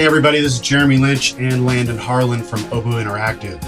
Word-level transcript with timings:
Hey, 0.00 0.06
everybody, 0.06 0.40
this 0.40 0.54
is 0.54 0.60
Jeremy 0.60 0.96
Lynch 0.96 1.34
and 1.34 1.66
Landon 1.66 1.98
Harlan 1.98 2.42
from 2.42 2.60
Obu 2.70 3.04
Interactive. 3.04 3.60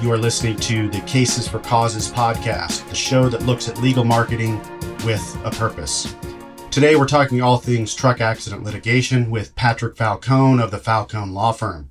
You 0.00 0.12
are 0.12 0.16
listening 0.16 0.54
to 0.58 0.88
the 0.88 1.00
Cases 1.00 1.48
for 1.48 1.58
Causes 1.58 2.12
podcast, 2.12 2.88
the 2.88 2.94
show 2.94 3.28
that 3.28 3.42
looks 3.42 3.68
at 3.68 3.80
legal 3.80 4.04
marketing 4.04 4.60
with 5.04 5.36
a 5.44 5.50
purpose. 5.50 6.14
Today, 6.70 6.94
we're 6.94 7.08
talking 7.08 7.42
all 7.42 7.56
things 7.58 7.92
truck 7.92 8.20
accident 8.20 8.62
litigation 8.62 9.32
with 9.32 9.56
Patrick 9.56 9.96
Falcone 9.96 10.62
of 10.62 10.70
the 10.70 10.78
Falcone 10.78 11.32
Law 11.32 11.50
Firm. 11.50 11.90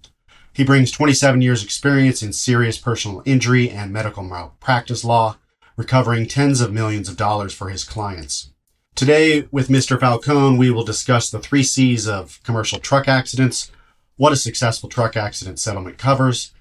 He 0.53 0.63
brings 0.63 0.91
27 0.91 1.41
years' 1.41 1.61
experience 1.61 2.23
in 2.23 2.31
serious 2.31 2.77
personal 2.77 3.21
injury 3.25 3.69
and 3.69 3.91
medical 3.91 4.23
malpractice 4.23 5.03
law, 5.03 5.35
recovering 5.75 6.25
tens 6.25 6.61
of 6.61 6.71
millions 6.71 7.09
of 7.09 7.17
dollars 7.17 7.53
for 7.53 7.67
his 7.67 7.83
clients. 7.83 8.53
Today, 8.95 9.49
with 9.51 9.67
Mr. 9.67 9.99
Falcone, 9.99 10.57
we 10.57 10.71
will 10.71 10.85
discuss 10.85 11.29
the 11.29 11.39
three 11.39 11.63
C's 11.63 12.07
of 12.07 12.39
commercial 12.43 12.79
truck 12.79 13.09
accidents, 13.09 13.71
what 14.19 14.33
a 14.33 14.35
successful 14.35 14.89
truck 14.89 15.15
accident 15.15 15.57
settlement 15.57 15.97
covers, 15.97 16.51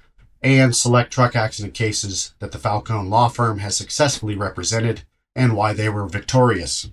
and 0.41 0.77
select 0.77 1.13
truck 1.13 1.35
accident 1.35 1.75
cases 1.75 2.33
that 2.39 2.53
the 2.53 2.59
Falcone 2.59 3.09
Law 3.09 3.27
Firm 3.27 3.59
has 3.59 3.77
successfully 3.77 4.37
represented 4.37 5.03
and 5.35 5.57
why 5.57 5.73
they 5.73 5.89
were 5.89 6.07
victorious. 6.07 6.89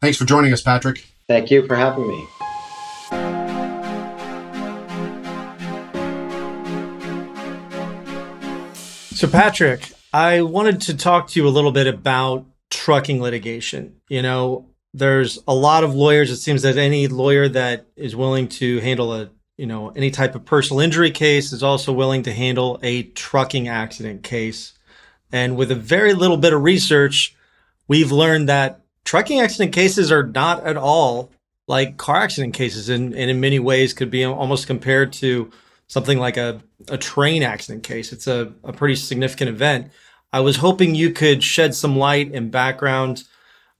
Thanks 0.00 0.16
for 0.16 0.24
joining 0.24 0.54
us, 0.54 0.62
Patrick. 0.62 1.04
Thank 1.28 1.50
you 1.50 1.66
for 1.66 1.76
having 1.76 2.08
me. 2.08 2.26
So, 9.14 9.28
Patrick, 9.28 9.92
I 10.14 10.40
wanted 10.40 10.80
to 10.82 10.96
talk 10.96 11.28
to 11.28 11.40
you 11.40 11.46
a 11.46 11.50
little 11.50 11.72
bit 11.72 11.86
about 11.86 12.46
trucking 12.70 13.20
litigation. 13.20 13.96
You 14.08 14.22
know, 14.22 14.70
there's 14.94 15.38
a 15.46 15.54
lot 15.54 15.84
of 15.84 15.94
lawyers. 15.94 16.30
It 16.30 16.36
seems 16.36 16.62
that 16.62 16.78
any 16.78 17.06
lawyer 17.06 17.50
that 17.50 17.86
is 17.96 18.16
willing 18.16 18.48
to 18.48 18.80
handle 18.80 19.12
a 19.12 19.30
you 19.56 19.66
know, 19.66 19.90
any 19.90 20.10
type 20.10 20.34
of 20.34 20.44
personal 20.44 20.80
injury 20.80 21.10
case 21.10 21.52
is 21.52 21.62
also 21.62 21.92
willing 21.92 22.22
to 22.24 22.32
handle 22.32 22.78
a 22.82 23.04
trucking 23.04 23.68
accident 23.68 24.22
case. 24.22 24.74
And 25.32 25.56
with 25.56 25.70
a 25.70 25.76
very 25.76 26.12
little 26.14 26.36
bit 26.36 26.52
of 26.52 26.62
research, 26.62 27.34
we've 27.88 28.12
learned 28.12 28.48
that 28.48 28.80
trucking 29.04 29.40
accident 29.40 29.72
cases 29.72 30.12
are 30.12 30.26
not 30.26 30.64
at 30.64 30.76
all 30.76 31.30
like 31.68 31.96
car 31.96 32.16
accident 32.16 32.54
cases 32.54 32.88
and, 32.88 33.12
and 33.14 33.30
in 33.30 33.40
many 33.40 33.58
ways 33.58 33.92
could 33.92 34.10
be 34.10 34.24
almost 34.24 34.66
compared 34.66 35.12
to 35.12 35.50
something 35.88 36.18
like 36.18 36.36
a, 36.36 36.60
a 36.88 36.98
train 36.98 37.42
accident 37.42 37.82
case. 37.82 38.12
It's 38.12 38.26
a, 38.26 38.52
a 38.62 38.72
pretty 38.72 38.96
significant 38.96 39.50
event. 39.50 39.90
I 40.32 40.40
was 40.40 40.56
hoping 40.56 40.94
you 40.94 41.12
could 41.12 41.42
shed 41.42 41.74
some 41.74 41.96
light 41.96 42.32
and 42.32 42.50
background 42.50 43.24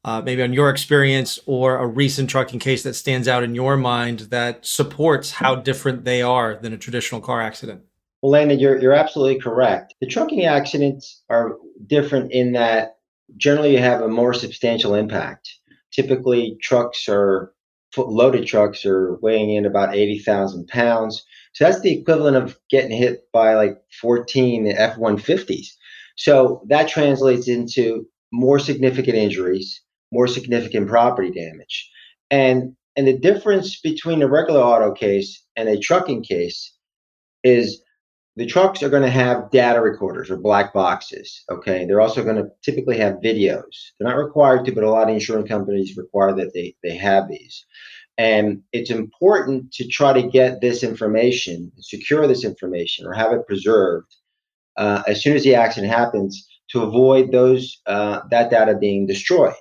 uh, 0.06 0.22
maybe 0.22 0.40
on 0.40 0.52
your 0.52 0.70
experience 0.70 1.36
or 1.46 1.78
a 1.78 1.86
recent 1.86 2.30
trucking 2.30 2.60
case 2.60 2.84
that 2.84 2.94
stands 2.94 3.26
out 3.26 3.42
in 3.42 3.56
your 3.56 3.76
mind 3.76 4.20
that 4.20 4.64
supports 4.64 5.32
how 5.32 5.56
different 5.56 6.04
they 6.04 6.22
are 6.22 6.54
than 6.54 6.72
a 6.72 6.78
traditional 6.78 7.20
car 7.20 7.42
accident. 7.42 7.82
Well, 8.22 8.30
Landon, 8.30 8.60
you're, 8.60 8.80
you're 8.80 8.92
absolutely 8.92 9.40
correct. 9.40 9.94
The 10.00 10.06
trucking 10.06 10.44
accidents 10.44 11.22
are 11.28 11.56
different 11.88 12.30
in 12.30 12.52
that 12.52 12.98
generally 13.36 13.72
you 13.72 13.78
have 13.78 14.00
a 14.00 14.08
more 14.08 14.32
substantial 14.32 14.94
impact. 14.94 15.52
Typically, 15.90 16.56
trucks 16.62 17.08
are 17.08 17.52
loaded 17.96 18.46
trucks 18.46 18.86
are 18.86 19.16
weighing 19.22 19.54
in 19.54 19.66
about 19.66 19.94
80,000 19.94 20.68
pounds. 20.68 21.24
So 21.54 21.64
that's 21.64 21.80
the 21.80 21.98
equivalent 21.98 22.36
of 22.36 22.56
getting 22.70 22.96
hit 22.96 23.24
by 23.32 23.54
like 23.54 23.78
14 24.00 24.68
F 24.68 24.96
150s. 24.96 25.68
So 26.16 26.62
that 26.68 26.88
translates 26.88 27.48
into 27.48 28.06
more 28.30 28.58
significant 28.58 29.16
injuries 29.16 29.80
more 30.12 30.26
significant 30.26 30.88
property 30.88 31.30
damage. 31.30 31.90
And 32.30 32.76
and 32.96 33.06
the 33.06 33.18
difference 33.18 33.80
between 33.80 34.22
a 34.22 34.28
regular 34.28 34.60
auto 34.60 34.92
case 34.92 35.44
and 35.54 35.68
a 35.68 35.78
trucking 35.78 36.22
case 36.22 36.72
is 37.44 37.82
the 38.36 38.46
trucks 38.46 38.82
are 38.82 38.90
going 38.90 39.02
to 39.02 39.10
have 39.10 39.50
data 39.50 39.80
recorders 39.80 40.30
or 40.30 40.36
black 40.36 40.72
boxes. 40.72 41.44
Okay. 41.50 41.84
They're 41.84 42.00
also 42.00 42.22
going 42.22 42.36
to 42.36 42.48
typically 42.62 42.98
have 42.98 43.14
videos. 43.24 43.62
They're 43.98 44.08
not 44.08 44.16
required 44.16 44.64
to, 44.66 44.72
but 44.72 44.84
a 44.84 44.90
lot 44.90 45.08
of 45.08 45.14
insurance 45.14 45.48
companies 45.48 45.96
require 45.96 46.34
that 46.34 46.52
they, 46.54 46.74
they 46.82 46.96
have 46.96 47.28
these. 47.28 47.64
And 48.18 48.62
it's 48.72 48.90
important 48.90 49.72
to 49.72 49.88
try 49.88 50.14
to 50.14 50.26
get 50.26 50.60
this 50.60 50.82
information, 50.82 51.70
secure 51.78 52.26
this 52.26 52.44
information, 52.44 53.06
or 53.06 53.12
have 53.12 53.32
it 53.32 53.46
preserved 53.46 54.14
uh, 54.76 55.02
as 55.06 55.22
soon 55.22 55.36
as 55.36 55.44
the 55.44 55.54
accident 55.54 55.92
happens 55.92 56.46
to 56.70 56.82
avoid 56.82 57.30
those 57.30 57.80
uh, 57.86 58.20
that 58.30 58.50
data 58.50 58.76
being 58.78 59.06
destroyed. 59.06 59.54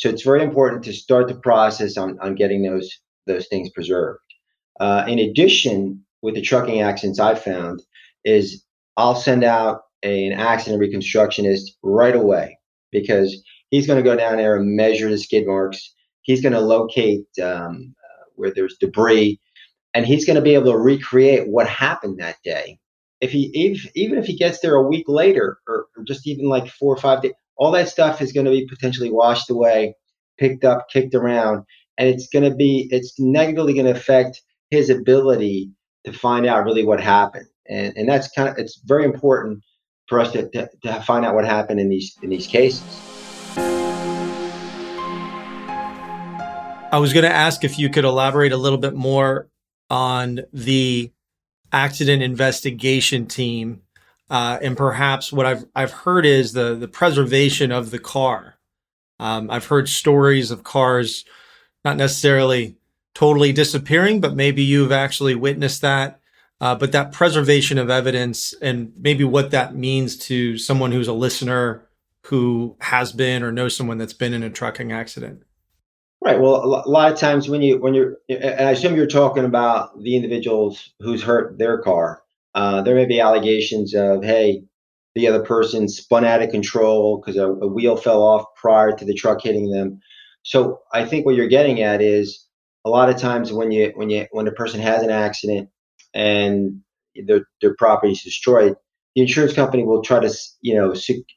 So 0.00 0.08
it's 0.08 0.22
very 0.22 0.42
important 0.42 0.82
to 0.84 0.94
start 0.94 1.28
the 1.28 1.34
process 1.34 1.98
on, 1.98 2.18
on 2.20 2.34
getting 2.34 2.62
those 2.62 2.90
those 3.26 3.46
things 3.48 3.68
preserved. 3.68 4.20
Uh, 4.80 5.04
in 5.06 5.18
addition, 5.18 6.02
with 6.22 6.34
the 6.34 6.40
trucking 6.40 6.80
accidents 6.80 7.20
I 7.20 7.34
found, 7.34 7.82
is 8.24 8.64
I'll 8.96 9.14
send 9.14 9.44
out 9.44 9.82
a, 10.02 10.26
an 10.26 10.32
accident 10.32 10.82
reconstructionist 10.82 11.72
right 11.82 12.16
away 12.16 12.58
because 12.90 13.42
he's 13.68 13.86
going 13.86 14.02
to 14.02 14.10
go 14.10 14.16
down 14.16 14.38
there 14.38 14.56
and 14.56 14.74
measure 14.74 15.10
the 15.10 15.18
skid 15.18 15.46
marks. 15.46 15.94
He's 16.22 16.40
going 16.40 16.54
to 16.54 16.60
locate 16.60 17.26
um, 17.42 17.94
where 18.36 18.52
there's 18.54 18.78
debris, 18.80 19.38
and 19.92 20.06
he's 20.06 20.24
going 20.24 20.36
to 20.36 20.42
be 20.42 20.54
able 20.54 20.72
to 20.72 20.78
recreate 20.78 21.46
what 21.46 21.68
happened 21.68 22.20
that 22.20 22.36
day. 22.42 22.78
If 23.20 23.32
he 23.32 23.50
if, 23.52 23.86
even 23.94 24.16
if 24.16 24.24
he 24.24 24.34
gets 24.34 24.60
there 24.60 24.76
a 24.76 24.88
week 24.88 25.04
later, 25.08 25.58
or 25.68 25.88
just 26.06 26.26
even 26.26 26.48
like 26.48 26.68
four 26.68 26.94
or 26.94 26.98
five 26.98 27.20
days, 27.20 27.32
all 27.60 27.70
that 27.72 27.90
stuff 27.90 28.22
is 28.22 28.32
going 28.32 28.46
to 28.46 28.50
be 28.50 28.66
potentially 28.66 29.12
washed 29.12 29.50
away, 29.50 29.94
picked 30.38 30.64
up, 30.64 30.86
kicked 30.90 31.14
around, 31.14 31.62
and 31.98 32.08
it's 32.08 32.26
going 32.26 32.50
to 32.50 32.56
be 32.56 32.88
it's 32.90 33.14
negatively 33.20 33.74
going 33.74 33.84
to 33.84 33.92
affect 33.92 34.40
his 34.70 34.88
ability 34.88 35.70
to 36.04 36.12
find 36.12 36.46
out 36.46 36.64
really 36.64 36.84
what 36.84 37.00
happened. 37.00 37.44
And 37.68 37.92
and 37.96 38.08
that's 38.08 38.28
kind 38.28 38.48
of 38.48 38.56
it's 38.56 38.80
very 38.86 39.04
important 39.04 39.62
for 40.08 40.18
us 40.18 40.32
to, 40.32 40.48
to, 40.48 40.70
to 40.84 41.02
find 41.02 41.26
out 41.26 41.34
what 41.34 41.44
happened 41.44 41.78
in 41.80 41.90
these 41.90 42.16
in 42.22 42.30
these 42.30 42.46
cases. 42.46 42.82
I 46.92 46.98
was 46.98 47.12
going 47.12 47.24
to 47.24 47.32
ask 47.32 47.62
if 47.62 47.78
you 47.78 47.90
could 47.90 48.04
elaborate 48.04 48.52
a 48.52 48.56
little 48.56 48.78
bit 48.78 48.94
more 48.94 49.48
on 49.90 50.40
the 50.52 51.12
accident 51.72 52.22
investigation 52.22 53.26
team 53.26 53.82
uh, 54.30 54.58
and 54.62 54.76
perhaps 54.76 55.32
what 55.32 55.44
I've 55.44 55.64
I've 55.74 55.92
heard 55.92 56.24
is 56.24 56.52
the 56.52 56.74
the 56.74 56.88
preservation 56.88 57.72
of 57.72 57.90
the 57.90 57.98
car. 57.98 58.56
Um, 59.18 59.50
I've 59.50 59.66
heard 59.66 59.88
stories 59.88 60.50
of 60.50 60.64
cars 60.64 61.24
not 61.84 61.96
necessarily 61.96 62.76
totally 63.14 63.52
disappearing, 63.52 64.20
but 64.20 64.34
maybe 64.34 64.62
you've 64.62 64.92
actually 64.92 65.34
witnessed 65.34 65.82
that. 65.82 66.20
Uh, 66.60 66.74
but 66.74 66.92
that 66.92 67.10
preservation 67.12 67.78
of 67.78 67.88
evidence 67.88 68.52
and 68.60 68.92
maybe 68.98 69.24
what 69.24 69.50
that 69.50 69.74
means 69.74 70.16
to 70.16 70.58
someone 70.58 70.92
who's 70.92 71.08
a 71.08 71.12
listener 71.12 71.88
who 72.26 72.76
has 72.80 73.12
been 73.12 73.42
or 73.42 73.50
knows 73.50 73.74
someone 73.74 73.96
that's 73.96 74.12
been 74.12 74.34
in 74.34 74.42
a 74.42 74.50
trucking 74.50 74.92
accident. 74.92 75.42
Right. 76.22 76.38
Well, 76.38 76.56
a 76.56 76.88
lot 76.88 77.10
of 77.10 77.18
times 77.18 77.48
when 77.48 77.62
you 77.62 77.78
when 77.80 77.94
you're, 77.94 78.18
and 78.28 78.68
I 78.68 78.72
assume 78.72 78.94
you're 78.94 79.06
talking 79.06 79.46
about 79.46 80.02
the 80.02 80.16
individuals 80.16 80.90
who's 81.00 81.22
hurt 81.22 81.58
their 81.58 81.78
car. 81.78 82.22
Uh, 82.54 82.82
there 82.82 82.94
may 82.94 83.06
be 83.06 83.20
allegations 83.20 83.94
of, 83.94 84.24
hey, 84.24 84.62
the 85.14 85.28
other 85.28 85.44
person 85.44 85.88
spun 85.88 86.24
out 86.24 86.42
of 86.42 86.50
control 86.50 87.18
because 87.18 87.36
a, 87.36 87.46
a, 87.46 87.66
wheel 87.66 87.96
fell 87.96 88.22
off 88.22 88.44
prior 88.56 88.92
to 88.92 89.04
the 89.04 89.14
truck 89.14 89.40
hitting 89.42 89.70
them. 89.70 90.00
So 90.42 90.80
I 90.92 91.04
think 91.04 91.26
what 91.26 91.34
you're 91.34 91.48
getting 91.48 91.82
at 91.82 92.00
is 92.00 92.46
a 92.84 92.90
lot 92.90 93.10
of 93.10 93.16
times 93.16 93.52
when 93.52 93.72
you 93.72 93.92
when 93.94 94.08
you 94.08 94.26
when 94.30 94.48
a 94.48 94.52
person 94.52 94.80
has 94.80 95.02
an 95.02 95.10
accident 95.10 95.68
and 96.14 96.80
their 97.26 97.44
their 97.60 97.74
property 97.76 98.12
is 98.12 98.22
destroyed, 98.22 98.74
the 99.14 99.22
insurance 99.22 99.52
company 99.52 99.84
will 99.84 100.02
try 100.02 100.20
to 100.20 100.32
you 100.62 100.74
know 100.74 100.94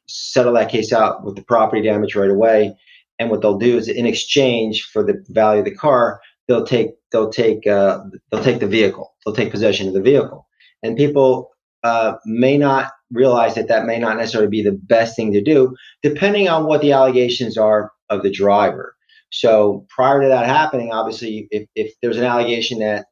settle 0.08 0.54
that 0.54 0.70
case 0.70 0.92
out 0.92 1.24
with 1.24 1.36
the 1.36 1.44
property 1.44 1.82
damage 1.82 2.16
right 2.16 2.30
away. 2.30 2.74
And 3.18 3.30
what 3.30 3.42
they'll 3.42 3.58
do 3.58 3.76
is 3.76 3.88
in 3.88 4.06
exchange 4.06 4.88
for 4.92 5.04
the 5.04 5.22
value 5.28 5.60
of 5.60 5.64
the 5.66 5.74
car, 5.74 6.20
they'll 6.48 6.66
take 6.66 6.90
they'll 7.12 7.30
take 7.30 7.66
uh, 7.66 8.00
they'll 8.30 8.42
take 8.42 8.60
the 8.60 8.66
vehicle. 8.66 9.14
They'll 9.24 9.34
take 9.34 9.50
possession 9.50 9.88
of 9.88 9.94
the 9.94 10.00
vehicle 10.00 10.46
and 10.84 10.96
people 10.96 11.50
uh, 11.82 12.14
may 12.24 12.56
not 12.56 12.92
realize 13.10 13.54
that 13.54 13.68
that 13.68 13.86
may 13.86 13.98
not 13.98 14.16
necessarily 14.16 14.50
be 14.50 14.62
the 14.62 14.78
best 14.82 15.16
thing 15.16 15.32
to 15.32 15.42
do, 15.42 15.74
depending 16.02 16.48
on 16.48 16.66
what 16.66 16.82
the 16.82 16.92
allegations 16.92 17.56
are 17.56 17.90
of 18.10 18.22
the 18.22 18.30
driver. 18.30 18.94
So 19.32 19.86
prior 19.88 20.22
to 20.22 20.28
that 20.28 20.46
happening, 20.46 20.92
obviously, 20.92 21.48
if, 21.50 21.66
if 21.74 21.92
there's 22.00 22.18
an 22.18 22.24
allegation 22.24 22.78
that 22.78 23.06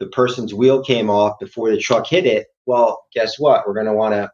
the 0.00 0.06
person's 0.08 0.52
wheel 0.52 0.82
came 0.82 1.08
off 1.08 1.38
before 1.40 1.70
the 1.70 1.78
truck 1.78 2.06
hit 2.06 2.26
it, 2.26 2.48
well, 2.66 3.04
guess 3.14 3.38
what? 3.38 3.66
We're 3.66 3.74
going 3.74 3.86
to 3.86 3.94
want 3.94 4.14
to 4.14 4.30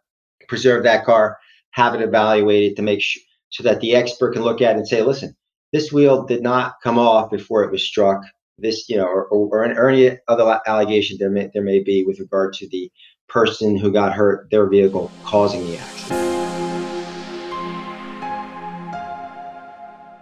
preserve 0.48 0.84
that 0.84 1.04
car, 1.04 1.36
have 1.72 1.94
it 1.94 2.02
evaluated 2.02 2.76
to 2.76 2.82
make 2.82 3.00
sure 3.02 3.22
so 3.50 3.64
that 3.64 3.80
the 3.80 3.94
expert 3.94 4.32
can 4.32 4.42
look 4.42 4.60
at 4.60 4.76
it 4.76 4.78
and 4.78 4.88
say, 4.88 5.02
listen, 5.02 5.36
this 5.72 5.92
wheel 5.92 6.24
did 6.24 6.42
not 6.42 6.74
come 6.82 6.98
off 6.98 7.30
before 7.30 7.64
it 7.64 7.72
was 7.72 7.84
struck 7.84 8.22
this, 8.60 8.88
you 8.88 8.96
know, 8.96 9.06
or, 9.06 9.26
or, 9.26 9.66
or 9.72 9.88
any 9.88 10.18
other 10.28 10.60
allegation 10.66 11.16
there 11.18 11.30
may, 11.30 11.50
there 11.52 11.62
may 11.62 11.82
be 11.82 12.04
with 12.04 12.20
regard 12.20 12.52
to 12.54 12.68
the 12.68 12.90
person 13.28 13.76
who 13.76 13.92
got 13.92 14.12
hurt, 14.12 14.48
their 14.50 14.66
vehicle 14.66 15.10
causing 15.24 15.66
the 15.66 15.78
accident. 15.78 16.28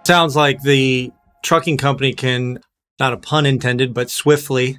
Sounds 0.06 0.36
like 0.36 0.62
the 0.62 1.12
trucking 1.42 1.76
company 1.76 2.14
can, 2.14 2.60
not 2.98 3.12
a 3.12 3.16
pun 3.16 3.46
intended, 3.46 3.92
but 3.92 4.10
swiftly 4.10 4.78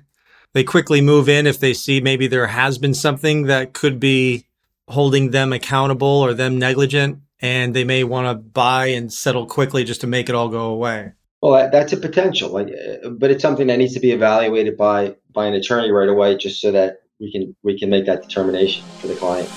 they 0.53 0.63
quickly 0.63 1.01
move 1.01 1.29
in 1.29 1.47
if 1.47 1.59
they 1.59 1.73
see 1.73 2.01
maybe 2.01 2.27
there 2.27 2.47
has 2.47 2.77
been 2.77 2.93
something 2.93 3.43
that 3.43 3.73
could 3.73 3.99
be 3.99 4.45
holding 4.87 5.31
them 5.31 5.53
accountable 5.53 6.07
or 6.07 6.33
them 6.33 6.57
negligent 6.57 7.19
and 7.41 7.75
they 7.75 7.83
may 7.83 8.03
want 8.03 8.27
to 8.27 8.33
buy 8.33 8.87
and 8.87 9.13
settle 9.13 9.45
quickly 9.45 9.83
just 9.83 10.01
to 10.01 10.07
make 10.07 10.29
it 10.29 10.35
all 10.35 10.49
go 10.49 10.65
away 10.65 11.13
well 11.41 11.53
that, 11.53 11.71
that's 11.71 11.93
a 11.93 11.97
potential 11.97 12.49
like 12.49 12.67
uh, 12.67 13.09
but 13.09 13.31
it's 13.31 13.41
something 13.41 13.67
that 13.67 13.77
needs 13.77 13.93
to 13.93 13.99
be 13.99 14.11
evaluated 14.11 14.77
by 14.77 15.15
by 15.33 15.45
an 15.45 15.53
attorney 15.53 15.91
right 15.91 16.09
away 16.09 16.35
just 16.37 16.61
so 16.61 16.71
that 16.71 17.01
we 17.19 17.31
can 17.31 17.55
we 17.63 17.77
can 17.77 17.89
make 17.89 18.05
that 18.05 18.21
determination 18.21 18.83
for 18.99 19.07
the 19.07 19.15
client 19.15 19.47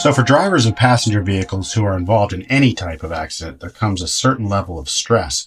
so 0.00 0.12
for 0.12 0.22
drivers 0.22 0.66
of 0.66 0.74
passenger 0.74 1.22
vehicles 1.22 1.72
who 1.72 1.84
are 1.84 1.96
involved 1.96 2.32
in 2.32 2.42
any 2.42 2.72
type 2.72 3.02
of 3.02 3.12
accident 3.12 3.60
there 3.60 3.70
comes 3.70 4.02
a 4.02 4.08
certain 4.08 4.48
level 4.48 4.78
of 4.78 4.88
stress 4.88 5.46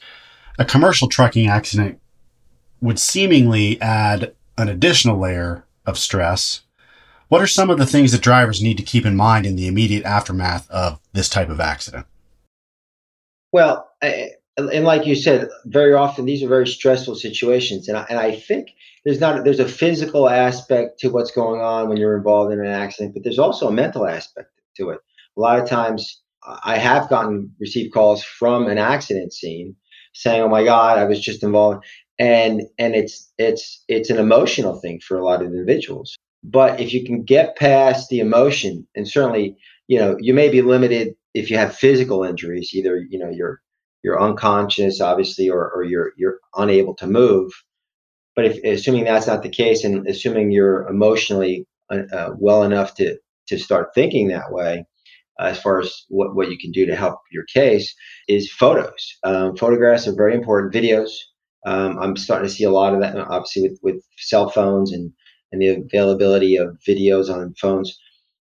a 0.57 0.65
commercial 0.65 1.07
trucking 1.07 1.47
accident 1.47 1.99
would 2.81 2.99
seemingly 2.99 3.79
add 3.81 4.33
an 4.57 4.69
additional 4.69 5.17
layer 5.17 5.65
of 5.85 5.97
stress. 5.97 6.61
What 7.27 7.41
are 7.41 7.47
some 7.47 7.69
of 7.69 7.77
the 7.77 7.85
things 7.85 8.11
that 8.11 8.21
drivers 8.21 8.61
need 8.61 8.77
to 8.77 8.83
keep 8.83 9.05
in 9.05 9.15
mind 9.15 9.45
in 9.45 9.55
the 9.55 9.67
immediate 9.67 10.05
aftermath 10.05 10.69
of 10.69 10.99
this 11.13 11.29
type 11.29 11.49
of 11.49 11.59
accident? 11.59 12.05
Well, 13.51 13.89
I, 14.01 14.31
and 14.57 14.85
like 14.85 15.05
you 15.05 15.15
said, 15.15 15.49
very 15.65 15.93
often 15.93 16.25
these 16.25 16.43
are 16.43 16.47
very 16.47 16.67
stressful 16.67 17.15
situations, 17.15 17.87
and 17.87 17.97
I, 17.97 18.05
and 18.09 18.19
I 18.19 18.35
think 18.35 18.69
there's 19.05 19.19
not 19.19 19.43
there's 19.43 19.59
a 19.59 19.67
physical 19.67 20.29
aspect 20.29 20.99
to 20.99 21.09
what's 21.09 21.31
going 21.31 21.61
on 21.61 21.89
when 21.89 21.97
you're 21.97 22.17
involved 22.17 22.53
in 22.53 22.59
an 22.59 22.67
accident, 22.67 23.13
but 23.13 23.23
there's 23.23 23.39
also 23.39 23.67
a 23.67 23.71
mental 23.71 24.07
aspect 24.07 24.49
to 24.77 24.89
it. 24.89 24.99
A 25.37 25.39
lot 25.39 25.59
of 25.59 25.69
times, 25.69 26.21
I 26.63 26.77
have 26.77 27.09
gotten 27.09 27.53
received 27.59 27.93
calls 27.93 28.23
from 28.23 28.67
an 28.67 28.77
accident 28.77 29.33
scene 29.33 29.75
saying, 30.13 30.41
"Oh 30.41 30.49
my 30.49 30.63
God, 30.63 30.97
I 30.97 31.05
was 31.05 31.21
just 31.21 31.43
involved," 31.43 31.85
and 32.17 32.63
and 32.79 32.95
it's 32.95 33.31
it's 33.37 33.83
it's 33.87 34.09
an 34.09 34.17
emotional 34.17 34.79
thing 34.79 34.99
for 34.99 35.17
a 35.17 35.25
lot 35.25 35.41
of 35.41 35.47
individuals 35.47 36.17
but 36.43 36.79
if 36.79 36.93
you 36.93 37.03
can 37.03 37.23
get 37.23 37.57
past 37.57 38.09
the 38.09 38.19
emotion 38.19 38.87
and 38.95 39.07
certainly 39.07 39.57
you 39.87 39.99
know 39.99 40.17
you 40.19 40.33
may 40.33 40.49
be 40.49 40.61
limited 40.61 41.15
if 41.33 41.49
you 41.49 41.57
have 41.57 41.75
physical 41.75 42.23
injuries 42.23 42.71
either 42.73 42.97
you 43.09 43.19
know 43.19 43.29
you're 43.29 43.61
you're 44.03 44.21
unconscious 44.21 45.01
obviously 45.01 45.49
or, 45.49 45.71
or 45.71 45.83
you're 45.83 46.13
you're 46.17 46.39
unable 46.55 46.95
to 46.95 47.07
move. 47.07 47.51
But 48.35 48.45
if 48.45 48.63
assuming 48.63 49.05
that's 49.05 49.27
not 49.27 49.41
the 49.41 49.49
case 49.49 49.83
and 49.83 50.07
assuming 50.07 50.51
you're 50.51 50.87
emotionally 50.87 51.65
uh, 51.89 52.03
uh 52.13 52.29
well 52.37 52.63
enough 52.63 52.95
to 52.95 53.17
to 53.47 53.57
start 53.57 53.93
thinking 53.95 54.27
that 54.27 54.51
way 54.51 54.85
uh, 55.39 55.45
as 55.45 55.61
far 55.61 55.79
as 55.79 56.05
what, 56.09 56.35
what 56.35 56.51
you 56.51 56.57
can 56.57 56.71
do 56.71 56.85
to 56.85 56.95
help 56.95 57.19
your 57.31 57.45
case 57.45 57.95
is 58.27 58.51
photos. 58.51 59.17
Um, 59.23 59.55
photographs 59.55 60.07
are 60.07 60.15
very 60.15 60.35
important. 60.35 60.73
Videos 60.73 61.09
um, 61.67 61.99
I'm 61.99 62.15
starting 62.15 62.47
to 62.47 62.53
see 62.53 62.63
a 62.63 62.71
lot 62.71 62.93
of 62.93 63.01
that, 63.01 63.17
obviously, 63.17 63.63
with, 63.63 63.79
with 63.83 64.03
cell 64.17 64.49
phones 64.49 64.93
and, 64.93 65.11
and 65.51 65.61
the 65.61 65.67
availability 65.67 66.55
of 66.55 66.77
videos 66.87 67.29
on 67.29 67.53
phones. 67.59 67.99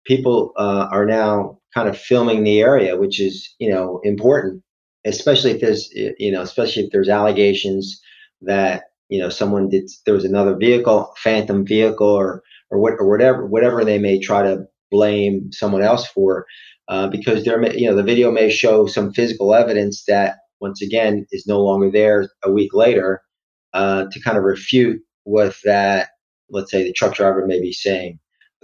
People 0.05 0.51
uh, 0.57 0.87
are 0.91 1.05
now 1.05 1.59
kind 1.73 1.89
of 1.89 1.97
filming 1.97 2.43
the 2.43 2.61
area, 2.61 2.97
which 2.97 3.19
is, 3.19 3.53
you 3.59 3.69
know, 3.69 3.99
important, 4.03 4.61
especially 5.05 5.51
if 5.51 5.61
there's, 5.61 5.89
you 5.93 6.31
know, 6.31 6.41
especially 6.41 6.83
if 6.83 6.91
there's 6.91 7.09
allegations 7.09 8.01
that, 8.41 8.83
you 9.09 9.19
know, 9.19 9.29
someone 9.29 9.69
did, 9.69 9.89
there 10.05 10.13
was 10.13 10.25
another 10.25 10.55
vehicle, 10.55 11.13
phantom 11.17 11.65
vehicle, 11.65 12.07
or, 12.07 12.41
or 12.69 12.79
what, 12.79 12.93
or 12.99 13.09
whatever, 13.09 13.45
whatever 13.45 13.85
they 13.85 13.97
may 13.97 14.19
try 14.19 14.41
to 14.43 14.65
blame 14.91 15.51
someone 15.51 15.81
else 15.81 16.05
for, 16.07 16.45
uh, 16.87 17.07
because 17.07 17.45
there, 17.45 17.59
may, 17.59 17.75
you 17.75 17.89
know, 17.89 17.95
the 17.95 18.03
video 18.03 18.31
may 18.31 18.49
show 18.49 18.85
some 18.85 19.13
physical 19.13 19.55
evidence 19.55 20.03
that 20.07 20.35
once 20.63 20.81
again, 20.81 21.27
is 21.31 21.45
no 21.45 21.61
longer 21.61 21.91
there 21.91 22.29
a 22.43 22.49
week 22.49 22.73
later 22.73 23.21
uh, 23.73 24.05
to 24.09 24.21
kind 24.21 24.37
of 24.37 24.45
refute 24.45 25.01
what 25.25 25.53
that, 25.65 26.09
let's 26.49 26.71
say, 26.71 26.83
the 26.83 26.93
truck 26.93 27.13
driver 27.13 27.45
may 27.45 27.59
be 27.59 27.73
saying 27.73 28.17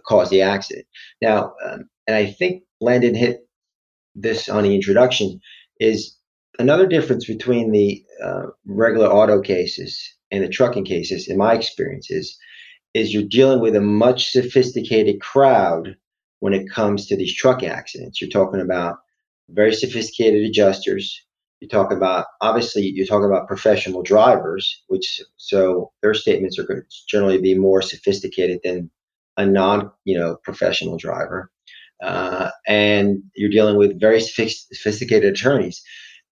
caused 0.07 0.31
the 0.31 0.42
accident. 0.42 0.86
Now, 1.22 1.54
um, 1.66 1.90
and 2.07 2.16
I 2.16 2.28
think 2.28 2.63
Landon 2.81 3.16
hit 3.16 3.48
this 4.16 4.50
on 4.50 4.63
the 4.63 4.75
introduction, 4.75 5.40
is 5.80 6.16
another 6.57 6.88
difference 6.88 7.25
between 7.25 7.72
the 7.72 8.04
uh, 8.24 8.48
regular 8.66 9.07
auto 9.07 9.42
cases 9.42 9.98
and 10.31 10.44
the 10.44 10.50
trucking 10.50 10.86
cases, 10.86 11.28
in 11.28 11.38
my 11.38 11.54
experience, 11.54 12.10
is, 12.12 12.38
you're 12.94 13.24
dealing 13.24 13.62
with 13.62 13.75
a 13.75 13.81
much 13.81 14.31
sophisticated 14.31 15.22
crowd 15.22 15.96
when 16.40 16.54
it 16.54 16.69
comes 16.69 17.06
to 17.07 17.16
these 17.16 17.34
truck 17.34 17.63
accidents. 17.63 18.19
You're 18.19 18.30
talking 18.30 18.60
about 18.60 18.98
very 19.50 19.74
sophisticated 19.74 20.44
adjusters, 20.44 21.24
you 21.60 21.68
talk 21.68 21.92
about 21.92 22.25
obviously 22.42 22.84
you 22.84 23.06
talk 23.06 23.24
about 23.24 23.48
professional 23.48 24.01
drivers 24.01 24.84
which 24.88 25.22
so 25.38 25.92
their 26.01 26.13
statements 26.13 26.57
are 26.57 26.63
going 26.63 26.81
to 26.81 26.86
generally 27.07 27.40
be 27.40 27.56
more 27.56 27.81
sophisticated 27.81 28.60
than 28.63 28.90
a 29.39 29.45
non 29.45 29.91
you 30.06 30.18
know 30.18 30.38
professional 30.44 30.97
driver 30.97 31.50
uh, 32.01 32.50
and 32.68 33.21
you're 33.36 33.50
dealing 33.50 33.77
with 33.77 34.00
very 34.00 34.21
sophisticated 34.21 35.33
attorneys. 35.33 35.81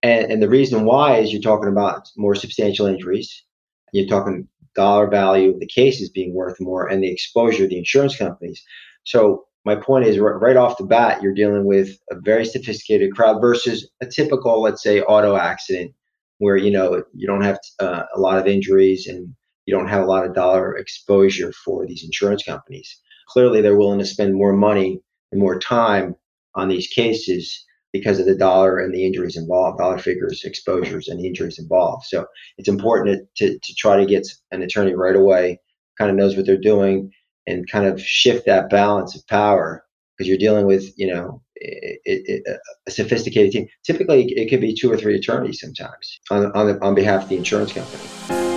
And, 0.04 0.32
and 0.32 0.42
the 0.42 0.50
reason 0.50 0.86
why 0.86 1.18
is 1.18 1.34
you're 1.34 1.42
talking 1.42 1.70
about 1.70 2.10
more 2.16 2.36
substantial 2.36 2.86
injuries. 2.86 3.44
You're 3.92 4.08
talking 4.08 4.48
dollar 4.76 5.08
value 5.10 5.54
of 5.54 5.60
the 5.60 5.66
cases 5.66 6.10
being 6.10 6.34
worth 6.34 6.60
more 6.60 6.88
and 6.88 7.04
the 7.04 7.12
exposure 7.12 7.64
of 7.64 7.70
the 7.70 7.80
insurance 7.80 8.16
companies. 8.16 8.64
So 9.04 9.46
my 9.66 9.76
point 9.76 10.06
is 10.06 10.20
right 10.20 10.56
off 10.56 10.78
the 10.78 10.86
bat, 10.86 11.22
you're 11.22 11.34
dealing 11.34 11.66
with 11.66 11.98
a 12.12 12.16
very 12.20 12.46
sophisticated 12.46 13.14
crowd 13.14 13.42
versus 13.42 13.90
a 14.02 14.06
typical, 14.06 14.62
let's 14.62 14.84
say, 14.84 15.02
auto 15.02 15.36
accident 15.36 15.94
where 16.38 16.56
you 16.56 16.70
know 16.72 17.04
you 17.14 17.28
don't 17.28 17.42
have 17.42 17.58
uh, 17.80 18.04
a 18.16 18.20
lot 18.20 18.38
of 18.38 18.48
injuries 18.48 19.08
and 19.08 19.34
you 19.68 19.76
don't 19.76 19.90
have 19.90 20.02
a 20.02 20.08
lot 20.08 20.26
of 20.26 20.34
dollar 20.34 20.76
exposure 20.78 21.52
for 21.52 21.86
these 21.86 22.04
insurance 22.04 22.44
companies. 22.44 23.00
Clearly, 23.28 23.62
they're 23.62 23.78
willing 23.78 24.00
to 24.00 24.06
spend 24.06 24.34
more 24.34 24.54
money 24.54 25.02
and 25.32 25.42
more 25.42 25.60
time 25.60 26.16
on 26.56 26.70
these 26.70 26.88
cases 26.88 27.66
because 27.92 28.20
of 28.20 28.26
the 28.26 28.36
dollar 28.36 28.80
and 28.80 28.94
the 28.94 29.06
injuries 29.06 29.38
involved, 29.38 29.78
dollar 29.78 29.98
figures, 29.98 30.44
exposures, 30.44 31.10
and 31.10 31.20
the 31.20 31.28
injuries 31.28 31.60
involved. 31.60 32.06
So 32.06 32.26
it's 32.58 32.70
important 32.70 33.28
to, 33.36 33.50
to, 33.50 33.60
to 33.60 33.76
try 33.76 33.98
to 33.98 34.06
get 34.06 34.28
an 34.52 34.62
attorney 34.62 34.96
right 34.96 35.16
away, 35.16 35.60
kind 35.98 36.10
of 36.10 36.18
knows 36.18 36.36
what 36.36 36.46
they're 36.46 36.58
doing, 36.58 37.12
and 37.46 37.70
kind 37.70 37.86
of 37.86 38.02
shift 38.02 38.46
that 38.46 38.70
balance 38.70 39.16
of 39.16 39.28
power 39.28 39.84
because 40.18 40.28
you're 40.28 40.38
dealing 40.38 40.66
with 40.66 40.94
you 40.98 41.14
know 41.14 41.42
it, 41.56 42.00
it, 42.06 42.60
a 42.88 42.92
sophisticated 42.92 43.52
team. 43.52 43.68
Typically, 43.86 44.32
it 44.32 44.50
could 44.50 44.62
be 44.62 44.74
two 44.74 44.92
or 44.92 44.98
three 44.98 45.16
attorneys 45.16 45.60
sometimes 45.60 46.20
on 46.32 46.52
on, 46.54 46.82
on 46.82 46.96
behalf 46.96 47.24
of 47.24 47.30
the 47.30 47.38
insurance 47.38 47.74
company. 47.74 48.57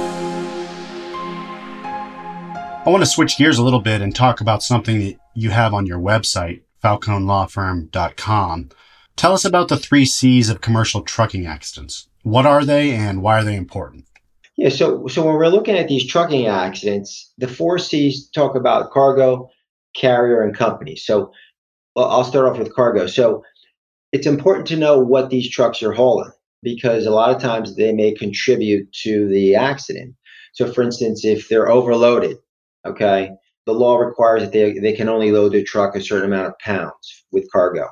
I 2.86 2.88
want 2.88 3.02
to 3.02 3.10
switch 3.10 3.36
gears 3.36 3.58
a 3.58 3.62
little 3.62 3.82
bit 3.82 4.00
and 4.00 4.16
talk 4.16 4.40
about 4.40 4.62
something 4.62 5.00
that 5.00 5.16
you 5.34 5.50
have 5.50 5.74
on 5.74 5.84
your 5.84 5.98
website, 5.98 6.62
falconelawfirm.com. 6.82 8.70
Tell 9.16 9.34
us 9.34 9.44
about 9.44 9.68
the 9.68 9.76
three 9.76 10.06
C's 10.06 10.48
of 10.48 10.62
commercial 10.62 11.02
trucking 11.02 11.46
accidents. 11.46 12.08
What 12.22 12.46
are 12.46 12.64
they 12.64 12.92
and 12.92 13.22
why 13.22 13.38
are 13.38 13.44
they 13.44 13.56
important? 13.56 14.06
Yeah, 14.56 14.70
so 14.70 15.06
so 15.08 15.22
when 15.22 15.34
we're 15.34 15.48
looking 15.48 15.76
at 15.76 15.88
these 15.88 16.06
trucking 16.06 16.46
accidents, 16.46 17.30
the 17.36 17.48
four 17.48 17.78
C's 17.78 18.30
talk 18.30 18.54
about 18.56 18.90
cargo, 18.90 19.50
carrier, 19.94 20.42
and 20.42 20.56
company. 20.56 20.96
So 20.96 21.32
uh, 21.96 22.08
I'll 22.08 22.24
start 22.24 22.46
off 22.46 22.58
with 22.58 22.74
cargo. 22.74 23.06
So 23.06 23.44
it's 24.10 24.26
important 24.26 24.66
to 24.68 24.76
know 24.76 24.98
what 24.98 25.28
these 25.28 25.50
trucks 25.50 25.82
are 25.82 25.92
hauling 25.92 26.32
because 26.62 27.04
a 27.04 27.10
lot 27.10 27.34
of 27.34 27.42
times 27.42 27.76
they 27.76 27.92
may 27.92 28.14
contribute 28.14 28.90
to 29.02 29.28
the 29.28 29.54
accident. 29.54 30.14
So, 30.54 30.72
for 30.72 30.82
instance, 30.82 31.26
if 31.26 31.48
they're 31.48 31.70
overloaded, 31.70 32.38
okay, 32.86 33.30
the 33.66 33.74
law 33.74 33.96
requires 33.96 34.42
that 34.42 34.52
they, 34.52 34.78
they 34.78 34.92
can 34.92 35.08
only 35.08 35.30
load 35.30 35.52
their 35.52 35.64
truck 35.64 35.94
a 35.94 36.02
certain 36.02 36.32
amount 36.32 36.48
of 36.48 36.58
pounds 36.58 37.24
with 37.32 37.50
cargo. 37.52 37.88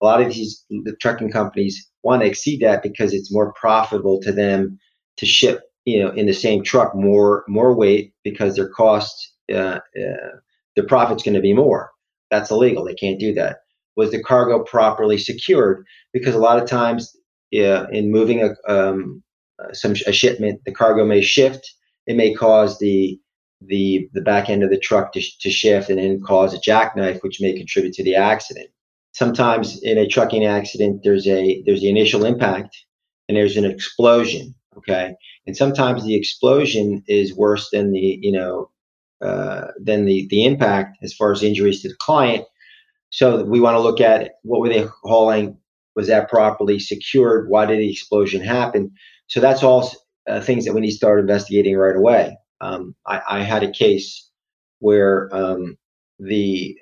A 0.00 0.04
lot 0.04 0.22
of 0.22 0.32
these 0.32 0.64
the 0.70 0.96
trucking 1.00 1.30
companies 1.30 1.90
want 2.02 2.22
to 2.22 2.28
exceed 2.28 2.60
that 2.60 2.82
because 2.82 3.12
it's 3.12 3.32
more 3.32 3.52
profitable 3.52 4.20
to 4.22 4.32
them 4.32 4.78
to 5.18 5.26
ship 5.26 5.60
you 5.84 6.02
know 6.02 6.10
in 6.10 6.26
the 6.26 6.32
same 6.32 6.62
truck 6.62 6.94
more 6.94 7.44
more 7.48 7.74
weight 7.74 8.14
because 8.24 8.56
their 8.56 8.68
cost 8.68 9.14
uh, 9.52 9.80
uh, 10.00 10.30
their 10.76 10.86
profit's 10.86 11.22
going 11.22 11.34
to 11.34 11.40
be 11.40 11.52
more. 11.52 11.90
That's 12.30 12.50
illegal. 12.50 12.84
They 12.84 12.94
can't 12.94 13.20
do 13.20 13.34
that. 13.34 13.58
Was 13.96 14.12
the 14.12 14.22
cargo 14.22 14.62
properly 14.62 15.18
secured? 15.18 15.84
Because 16.12 16.34
a 16.34 16.38
lot 16.38 16.62
of 16.62 16.68
times 16.68 17.14
uh, 17.54 17.86
in 17.90 18.10
moving 18.10 18.42
a 18.42 18.72
um, 18.72 19.22
some 19.72 19.92
a 20.06 20.12
shipment 20.12 20.60
the 20.64 20.72
cargo 20.72 21.04
may 21.04 21.20
shift. 21.20 21.74
It 22.06 22.16
may 22.16 22.32
cause 22.32 22.78
the 22.78 23.18
the 23.60 24.08
the 24.12 24.22
back 24.22 24.48
end 24.48 24.62
of 24.62 24.70
the 24.70 24.78
truck 24.78 25.12
to, 25.12 25.22
to 25.40 25.50
shift 25.50 25.90
and 25.90 25.98
then 25.98 26.20
cause 26.20 26.54
a 26.54 26.60
jackknife 26.60 27.22
which 27.22 27.40
may 27.40 27.56
contribute 27.56 27.94
to 27.94 28.04
the 28.04 28.14
accident. 28.14 28.68
Sometimes 29.12 29.82
in 29.82 29.98
a 29.98 30.06
trucking 30.06 30.44
accident 30.44 31.02
there's 31.04 31.26
a 31.26 31.62
there's 31.66 31.80
the 31.80 31.90
initial 31.90 32.24
impact 32.24 32.76
and 33.28 33.36
there's 33.36 33.56
an 33.56 33.64
explosion 33.64 34.54
okay? 34.80 35.14
And 35.46 35.56
sometimes 35.56 36.04
the 36.04 36.14
explosion 36.14 37.02
is 37.06 37.34
worse 37.34 37.70
than 37.70 37.92
the 37.92 38.18
you 38.20 38.32
know 38.32 38.70
uh, 39.20 39.68
than 39.80 40.04
the 40.04 40.26
the 40.30 40.44
impact 40.44 40.98
as 41.02 41.12
far 41.12 41.32
as 41.32 41.42
injuries 41.42 41.82
to 41.82 41.88
the 41.88 41.96
client. 41.98 42.44
So 43.10 43.44
we 43.44 43.60
want 43.60 43.74
to 43.74 43.80
look 43.80 44.00
at 44.00 44.32
what 44.42 44.60
were 44.60 44.68
they 44.68 44.86
hauling? 45.02 45.58
Was 45.96 46.06
that 46.06 46.30
properly 46.30 46.78
secured? 46.78 47.48
Why 47.48 47.66
did 47.66 47.80
the 47.80 47.90
explosion 47.90 48.40
happen? 48.40 48.92
So 49.26 49.40
that's 49.40 49.62
all 49.62 49.90
uh, 50.28 50.40
things 50.40 50.64
that 50.64 50.74
we 50.74 50.80
need 50.80 50.90
to 50.90 50.96
start 50.96 51.20
investigating 51.20 51.76
right 51.76 51.96
away. 51.96 52.36
Um, 52.60 52.94
I, 53.06 53.20
I, 53.28 53.40
had 53.40 53.62
a 53.62 53.70
case 53.70 54.30
where 54.80 55.34
um, 55.34 55.78
the 56.18 56.76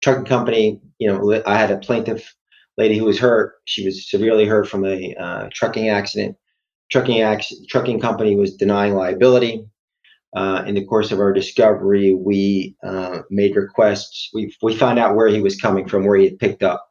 trucking 0.00 0.26
company, 0.26 0.80
you 0.98 1.08
know, 1.08 1.42
I 1.46 1.56
had 1.56 1.70
a 1.70 1.78
plaintiff 1.78 2.34
lady 2.76 2.98
who 2.98 3.04
was 3.04 3.18
hurt. 3.18 3.54
She 3.64 3.84
was 3.84 4.08
severely 4.08 4.44
hurt 4.44 4.68
from 4.68 4.84
a 4.84 5.14
uh, 5.14 5.48
trucking 5.52 5.88
accident. 5.88 6.36
Trucking 6.90 7.40
trucking 7.68 8.00
company 8.00 8.36
was 8.36 8.56
denying 8.56 8.94
liability. 8.94 9.66
Uh, 10.36 10.64
in 10.66 10.74
the 10.74 10.84
course 10.84 11.12
of 11.12 11.20
our 11.20 11.32
discovery, 11.32 12.12
we 12.12 12.76
uh, 12.82 13.20
made 13.30 13.54
requests. 13.54 14.30
We 14.34 14.54
we 14.62 14.76
found 14.76 14.98
out 14.98 15.14
where 15.14 15.28
he 15.28 15.40
was 15.40 15.60
coming 15.60 15.88
from, 15.88 16.04
where 16.04 16.16
he 16.16 16.24
had 16.24 16.38
picked 16.38 16.62
up, 16.62 16.88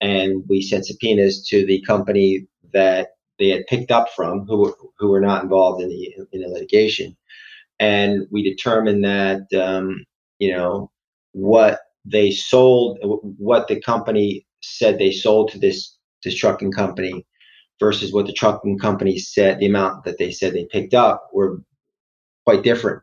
and 0.00 0.42
we 0.48 0.62
sent 0.62 0.86
subpoenas 0.86 1.46
to 1.48 1.66
the 1.66 1.82
company 1.82 2.46
that 2.72 3.08
they 3.38 3.48
had 3.50 3.66
picked 3.66 3.90
up 3.90 4.08
from, 4.16 4.46
who 4.46 4.74
who 4.98 5.08
were 5.10 5.20
not 5.20 5.42
involved 5.42 5.82
in 5.82 5.90
the 5.90 6.14
in 6.32 6.40
the 6.40 6.48
litigation, 6.48 7.14
and 7.80 8.26
we 8.30 8.42
determined 8.42 9.04
that 9.04 9.42
um, 9.54 10.04
you 10.38 10.52
know 10.52 10.90
what 11.32 11.80
they 12.04 12.30
sold, 12.30 12.98
what 13.02 13.68
the 13.68 13.80
company 13.80 14.46
said 14.62 14.98
they 14.98 15.12
sold 15.12 15.50
to 15.52 15.58
this 15.58 15.96
this 16.24 16.34
trucking 16.34 16.72
company 16.72 17.24
versus 17.78 18.12
what 18.12 18.26
the 18.26 18.32
trucking 18.32 18.78
company 18.78 19.18
said 19.18 19.58
the 19.58 19.66
amount 19.66 20.04
that 20.04 20.18
they 20.18 20.30
said 20.30 20.52
they 20.52 20.66
picked 20.66 20.94
up 20.94 21.28
were 21.32 21.62
quite 22.44 22.62
different. 22.62 23.02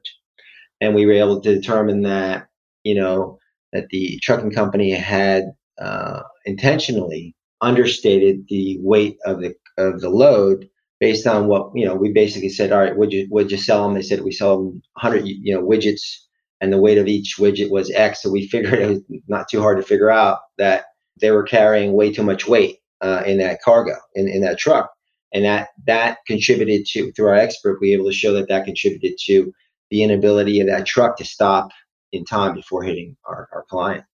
And 0.82 0.94
we 0.94 1.06
were 1.06 1.14
able 1.14 1.40
to 1.40 1.56
determine 1.56 2.02
that 2.02 2.48
you 2.84 2.96
know 2.96 3.40
that 3.74 3.88
the 3.90 4.20
trucking 4.24 4.52
company 4.52 4.92
had 4.92 5.46
uh, 5.80 6.22
intentionally 6.46 7.36
understated 7.62 8.46
the 8.50 8.78
weight 8.82 9.18
of 9.26 9.42
the 9.42 9.54
of 9.78 10.02
the 10.02 10.10
load 10.10 10.68
based 11.00 11.28
on 11.28 11.48
what 11.48 11.72
you 11.76 11.86
know 11.86 11.96
we 11.96 12.12
basically 12.12 12.50
said 12.50 12.72
all 12.72 12.80
right 12.80 12.96
would 12.96 13.12
you 13.12 13.28
would 13.30 13.52
you 13.52 13.58
sell 13.58 13.84
them 13.84 13.96
they 13.96 14.02
said 14.02 14.22
we 14.22 14.32
sell 14.32 14.58
them 14.58 14.82
100 14.94 15.26
you 15.26 15.54
know 15.54 15.62
widgets 15.62 16.26
and 16.62 16.72
the 16.72 16.82
weight 16.82 16.98
of 16.98 17.08
each 17.08 17.36
widget 17.38 17.70
was 17.70 17.92
x. 17.92 18.22
So 18.22 18.32
we 18.32 18.48
figured 18.52 18.80
it 18.80 18.88
was 18.88 19.02
not 19.28 19.48
too 19.50 19.62
hard 19.62 19.78
to 19.78 19.84
figure 19.84 20.10
out 20.10 20.40
that 20.58 20.86
they 21.20 21.32
were 21.32 21.44
carrying 21.44 21.94
way 21.94 22.14
too 22.14 22.24
much 22.24 22.48
weight 22.48 22.80
uh, 23.02 23.24
in 23.26 23.38
that 23.38 23.62
cargo 23.62 23.96
in, 24.16 24.28
in 24.28 24.42
that 24.42 24.58
truck. 24.58 24.92
And 25.34 25.46
that 25.46 25.70
that 25.86 26.20
contributed 26.28 26.86
to 26.88 27.12
through 27.12 27.28
our 27.28 27.36
expert 27.36 27.80
we 27.82 27.90
were 27.90 28.02
able 28.02 28.10
to 28.10 28.16
show 28.16 28.34
that 28.34 28.48
that 28.48 28.66
contributed 28.66 29.18
to 29.26 29.54
the 29.92 30.04
inability 30.04 30.60
of 30.62 30.68
that 30.68 30.86
truck 30.86 31.18
to 31.18 31.26
stop 31.26 31.70
in 32.12 32.24
time 32.26 32.56
before 32.56 32.84
hitting 32.84 33.18
our, 33.26 33.50
our 33.54 33.66
client. 33.70 34.06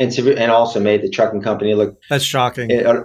And 0.00 0.10
and 0.18 0.50
also 0.50 0.80
made 0.80 1.02
the 1.02 1.10
trucking 1.10 1.42
company 1.42 1.74
look 1.74 2.00
that's 2.08 2.24
shocking. 2.24 2.70
it, 2.70 2.86
uh, 2.86 3.04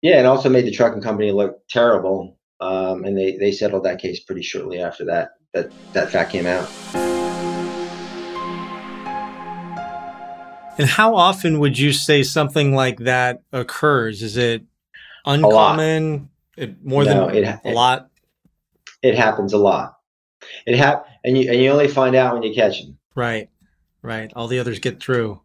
yeah 0.00 0.18
and 0.18 0.26
also 0.26 0.48
made 0.48 0.66
the 0.66 0.70
trucking 0.70 1.02
company 1.02 1.32
look 1.32 1.56
terrible 1.68 2.37
um, 2.60 3.04
and 3.04 3.16
they 3.16 3.36
they 3.36 3.52
settled 3.52 3.84
that 3.84 4.00
case 4.00 4.20
pretty 4.20 4.42
shortly 4.42 4.80
after 4.80 5.04
that 5.04 5.30
that 5.54 5.70
that 5.92 6.10
fact 6.10 6.32
came 6.32 6.46
out 6.46 6.68
And 10.78 10.88
how 10.88 11.16
often 11.16 11.58
would 11.58 11.76
you 11.76 11.92
say 11.92 12.22
something 12.22 12.72
like 12.72 13.00
that 13.00 13.42
occurs? 13.52 14.22
Is 14.22 14.36
it 14.36 14.62
uncommon? 15.26 16.30
It, 16.56 16.84
more 16.84 17.04
no, 17.04 17.26
than 17.26 17.44
it, 17.44 17.60
a 17.64 17.72
lot? 17.72 18.10
It 19.02 19.16
happens 19.16 19.52
a 19.52 19.58
lot. 19.58 19.96
It 20.66 20.76
hap- 20.76 21.06
and 21.24 21.36
you 21.36 21.50
and 21.50 21.60
you 21.60 21.70
only 21.70 21.88
find 21.88 22.14
out 22.14 22.34
when 22.34 22.44
you 22.44 22.54
catch 22.54 22.80
them. 22.80 22.96
Right, 23.16 23.50
right. 24.02 24.32
All 24.36 24.46
the 24.46 24.60
others 24.60 24.78
get 24.78 25.00
through. 25.00 25.40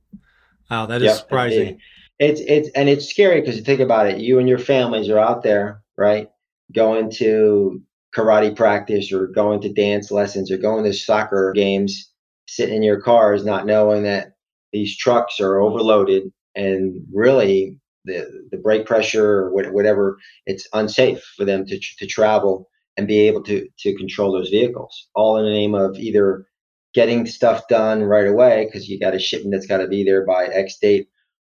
Wow, 0.70 0.86
that 0.86 1.02
is 1.02 1.08
yep. 1.08 1.16
surprising. 1.16 1.68
It, 1.68 1.80
it's 2.20 2.42
it's 2.42 2.70
and 2.76 2.88
it's 2.88 3.10
scary 3.10 3.42
because 3.42 3.58
you 3.58 3.64
think 3.64 3.80
about 3.80 4.08
it. 4.08 4.20
You 4.20 4.38
and 4.38 4.48
your 4.48 4.60
families 4.60 5.10
are 5.10 5.20
out 5.20 5.42
there, 5.42 5.82
right, 5.98 6.30
going 6.74 7.12
to 7.12 7.82
karate 8.16 8.56
practice 8.56 9.12
or 9.12 9.28
going 9.28 9.62
to 9.62 9.74
dance 9.74 10.12
lessons 10.12 10.52
or 10.52 10.58
going 10.58 10.84
to 10.84 10.94
soccer 10.94 11.52
games, 11.56 12.12
sitting 12.48 12.76
in 12.76 12.84
your 12.84 13.02
cars, 13.02 13.44
not 13.44 13.66
knowing 13.66 14.04
that 14.04 14.34
these 14.72 14.98
trucks 14.98 15.40
are 15.40 15.60
overloaded 15.60 16.24
and 16.56 17.06
really 17.12 17.78
the, 18.06 18.48
the 18.52 18.58
brake 18.58 18.86
pressure 18.86 19.48
or 19.48 19.72
whatever, 19.72 20.18
it's 20.46 20.68
unsafe 20.74 21.24
for 21.38 21.46
them 21.46 21.66
to, 21.66 21.80
to 22.00 22.06
travel 22.06 22.70
and 22.98 23.08
be 23.08 23.28
able 23.28 23.42
to, 23.44 23.68
to 23.80 23.96
control 23.96 24.32
those 24.32 24.50
vehicles, 24.50 25.10
all 25.16 25.38
in 25.38 25.46
the 25.46 25.52
name 25.52 25.74
of 25.74 25.96
either 25.98 26.46
getting 26.94 27.26
stuff 27.26 27.68
done 27.68 28.04
right 28.04 28.28
away 28.28 28.66
because 28.66 28.88
you 28.88 29.00
got 29.00 29.16
a 29.16 29.20
shipment 29.20 29.54
that's 29.54 29.66
got 29.66 29.78
to 29.78 29.88
be 29.88 30.04
there 30.04 30.26
by 30.26 30.46
X 30.46 30.78
date, 30.80 31.08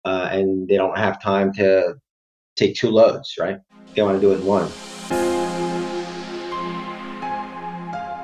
uh, 0.05 0.29
and 0.31 0.67
they 0.67 0.77
don't 0.77 0.97
have 0.97 1.21
time 1.21 1.53
to 1.53 1.93
take 2.55 2.75
two 2.75 2.89
loads, 2.89 3.35
right? 3.39 3.57
They 3.95 4.01
want 4.01 4.19
to 4.19 4.25
do 4.25 4.31
it 4.31 4.37
in 4.37 4.45
one. 4.45 4.71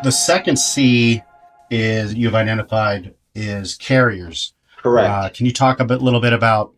The 0.04 0.12
second 0.12 0.58
C 0.58 1.24
is 1.72 2.14
you've 2.14 2.36
identified 2.36 3.16
is 3.34 3.76
carriers. 3.76 4.54
Correct. 4.82 5.10
Uh, 5.10 5.30
can 5.30 5.46
you 5.46 5.54
talk 5.54 5.80
a 5.80 5.86
bit, 5.86 6.02
little 6.02 6.20
bit 6.20 6.34
about 6.34 6.74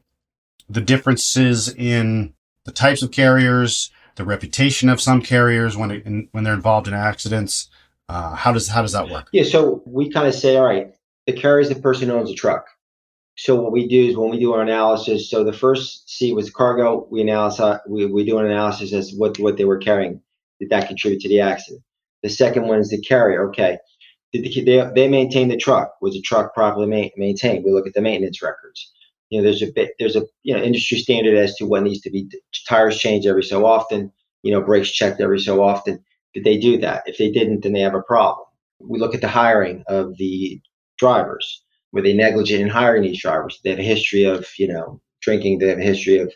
the 0.70 0.80
differences 0.80 1.74
in 1.74 2.36
the 2.66 2.72
types 2.72 3.02
of 3.02 3.10
carriers, 3.12 3.90
the 4.16 4.24
reputation 4.24 4.90
of 4.90 5.02
some 5.02 5.24
carriers 5.24 5.76
when 5.76 5.90
it, 5.90 6.06
in, 6.06 6.30
when 6.34 6.44
they're 6.44 6.54
involved 6.54 6.88
in 6.88 6.94
accidents? 6.94 7.68
Uh, 8.08 8.36
how 8.36 8.54
does 8.54 8.68
how 8.68 8.84
does 8.84 8.92
that 8.92 9.10
work? 9.10 9.28
Yeah, 9.32 9.44
so 9.44 9.82
we 9.88 10.12
kind 10.12 10.28
of 10.28 10.36
say, 10.36 10.58
all 10.58 10.66
right, 10.66 10.94
the 11.26 11.34
carrier 11.34 11.62
is 11.62 11.70
the 11.70 11.76
person 11.76 12.10
who 12.10 12.16
owns 12.16 12.30
a 12.30 12.36
truck. 12.36 12.68
So 13.38 13.56
what 13.60 13.72
we 13.72 13.88
do 13.88 14.06
is 14.06 14.16
when 14.16 14.30
we 14.30 14.40
do 14.40 14.54
our 14.54 14.62
analysis, 14.62 15.32
so 15.32 15.44
the 15.44 15.52
first 15.52 16.08
C 16.08 16.32
was 16.32 16.52
cargo. 16.52 17.08
We 17.10 17.22
analyze 17.22 17.60
we, 17.88 18.06
we 18.06 18.24
do 18.24 18.38
an 18.38 18.46
analysis 18.46 18.94
as 18.94 19.14
what 19.16 19.40
what 19.40 19.58
they 19.58 19.66
were 19.66 19.80
carrying. 19.80 20.22
Did 20.60 20.70
that 20.70 20.88
contribute 20.88 21.22
to 21.22 21.28
the 21.28 21.42
accident? 21.42 21.82
The 22.26 22.32
second 22.32 22.68
one 22.68 22.80
is 22.80 22.90
the 22.90 23.00
carrier. 23.00 23.48
Okay, 23.50 23.78
did 24.34 24.46
the, 24.46 24.64
they, 24.64 24.90
they 24.96 25.08
maintain 25.08 25.48
the 25.48 25.58
truck? 25.58 25.94
Was 26.02 26.16
the 26.16 26.22
truck 26.22 26.56
properly 26.56 26.88
ma- 26.88 27.10
maintained? 27.18 27.64
We 27.64 27.72
look 27.72 27.86
at 27.86 27.94
the 27.94 28.02
maintenance 28.02 28.42
records. 28.42 28.92
You 29.30 29.38
know, 29.38 29.44
there's 29.44 29.62
a 29.62 29.72
bit, 29.72 29.92
there's 30.00 30.16
a 30.16 30.24
you 30.42 30.56
know 30.56 30.64
industry 30.64 30.98
standard 30.98 31.38
as 31.38 31.54
to 31.58 31.68
what 31.68 31.84
needs 31.84 32.02
to 32.02 32.10
be 32.10 32.28
tires 32.68 32.98
changed 32.98 33.28
every 33.28 33.44
so 33.44 33.68
often. 33.68 34.12
You 34.42 34.52
know, 34.54 34.62
brakes 34.62 34.92
checked 34.92 35.22
every 35.22 35.40
so 35.40 35.62
often. 35.62 36.04
Did 36.34 36.46
they 36.46 36.58
do 36.58 36.80
that? 36.80 37.04
If 37.06 37.20
they 37.20 37.30
didn't, 37.30 37.62
then 37.62 37.74
they 37.74 37.82
have 37.82 37.94
a 37.94 38.02
problem. 38.02 38.48
We 38.80 38.98
look 38.98 39.14
at 39.14 39.22
the 39.22 39.28
hiring 39.28 39.84
of 39.86 40.18
the 40.18 40.60
drivers. 40.98 41.64
Were 41.92 42.02
they 42.02 42.14
negligent 42.14 42.60
in 42.60 42.70
hiring 42.70 43.04
these 43.04 43.22
drivers? 43.22 43.60
They 43.64 43.70
have 43.70 43.78
a 43.78 43.84
history 43.84 44.24
of 44.24 44.48
you 44.58 44.68
know 44.68 45.00
drinking. 45.22 45.60
They 45.60 45.68
have 45.68 45.78
a 45.78 45.84
history 45.84 46.18
of 46.18 46.34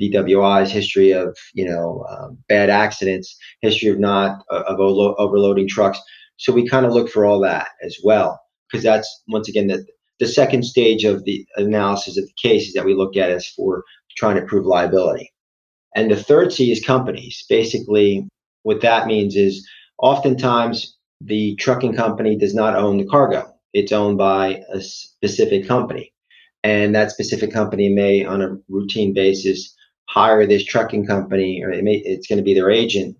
DWIs, 0.00 0.68
history 0.68 1.12
of 1.12 1.36
you 1.54 1.68
know 1.68 2.04
um, 2.10 2.38
bad 2.48 2.70
accidents, 2.70 3.36
history 3.60 3.88
of 3.88 3.98
not 3.98 4.44
uh, 4.50 4.62
of 4.66 4.78
overloading 4.80 5.68
trucks. 5.68 5.98
So 6.36 6.52
we 6.52 6.68
kind 6.68 6.86
of 6.86 6.92
look 6.92 7.10
for 7.10 7.26
all 7.26 7.40
that 7.40 7.68
as 7.84 7.98
well, 8.02 8.40
because 8.70 8.82
that's 8.82 9.22
once 9.28 9.48
again 9.48 9.66
the 9.66 9.84
the 10.18 10.26
second 10.26 10.64
stage 10.64 11.04
of 11.04 11.24
the 11.24 11.46
analysis 11.56 12.18
of 12.18 12.24
the 12.24 12.48
cases 12.48 12.74
that 12.74 12.84
we 12.84 12.94
look 12.94 13.16
at 13.16 13.30
is 13.30 13.46
for 13.48 13.84
trying 14.16 14.36
to 14.36 14.46
prove 14.46 14.66
liability. 14.66 15.32
And 15.96 16.10
the 16.10 16.16
third 16.16 16.52
C 16.52 16.70
is 16.70 16.84
companies. 16.84 17.44
Basically, 17.48 18.28
what 18.62 18.82
that 18.82 19.06
means 19.06 19.34
is 19.34 19.66
oftentimes 19.98 20.96
the 21.20 21.56
trucking 21.56 21.94
company 21.94 22.36
does 22.36 22.54
not 22.54 22.76
own 22.76 22.98
the 22.98 23.06
cargo. 23.06 23.50
It's 23.72 23.92
owned 23.92 24.18
by 24.18 24.62
a 24.72 24.80
specific 24.80 25.66
company. 25.66 26.12
And 26.62 26.94
that 26.94 27.10
specific 27.10 27.52
company 27.52 27.88
may, 27.88 28.24
on 28.24 28.42
a 28.42 28.56
routine 28.68 29.14
basis, 29.14 29.74
hire 30.08 30.46
this 30.46 30.64
trucking 30.64 31.06
company, 31.06 31.62
or 31.64 31.70
it 31.70 31.84
may, 31.84 32.02
it's 32.04 32.26
going 32.26 32.38
to 32.38 32.44
be 32.44 32.54
their 32.54 32.70
agent 32.70 33.16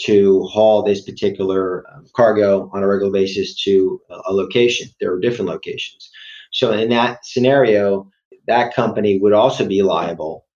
to 0.00 0.42
haul 0.44 0.82
this 0.82 1.04
particular 1.04 1.84
um, 1.92 2.06
cargo 2.14 2.70
on 2.72 2.82
a 2.82 2.88
regular 2.88 3.12
basis 3.12 3.62
to 3.64 4.00
a 4.26 4.32
location. 4.32 4.88
There 5.00 5.12
are 5.12 5.20
different 5.20 5.50
locations. 5.50 6.10
So 6.52 6.72
in 6.72 6.88
that 6.90 7.24
scenario, 7.24 8.10
that 8.46 8.74
company 8.74 9.18
would 9.20 9.32
also 9.32 9.66
be 9.66 9.82
liable 9.82 10.46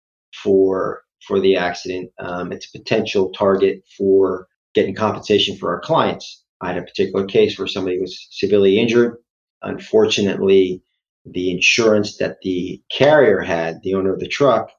for 0.43 1.03
for 1.27 1.41
the 1.41 1.57
accident. 1.57 2.11
Um, 2.19 2.53
it's 2.53 2.67
a 2.73 2.79
potential 2.79 3.31
target 3.31 3.83
for 3.97 4.47
getting 4.75 4.95
compensation 4.95 5.57
for 5.57 5.75
our 5.75 5.81
clients. 5.81 6.45
I 6.61 6.69
had 6.69 6.79
a 6.79 6.83
particular 6.83 7.27
case 7.27 7.59
where 7.59 7.67
somebody 7.67 7.99
was 8.01 8.29
severely 8.31 8.79
injured. 8.79 9.17
Unfortunately, 9.63 10.83
the 11.27 11.51
insurance 11.51 12.17
that 12.19 12.39
the 12.43 12.81
carrier 12.91 13.41
had, 13.41 13.83
the 13.83 13.95
owner 13.95 14.13
of 14.13 14.21
the 14.21 14.29
truck, 14.29 14.71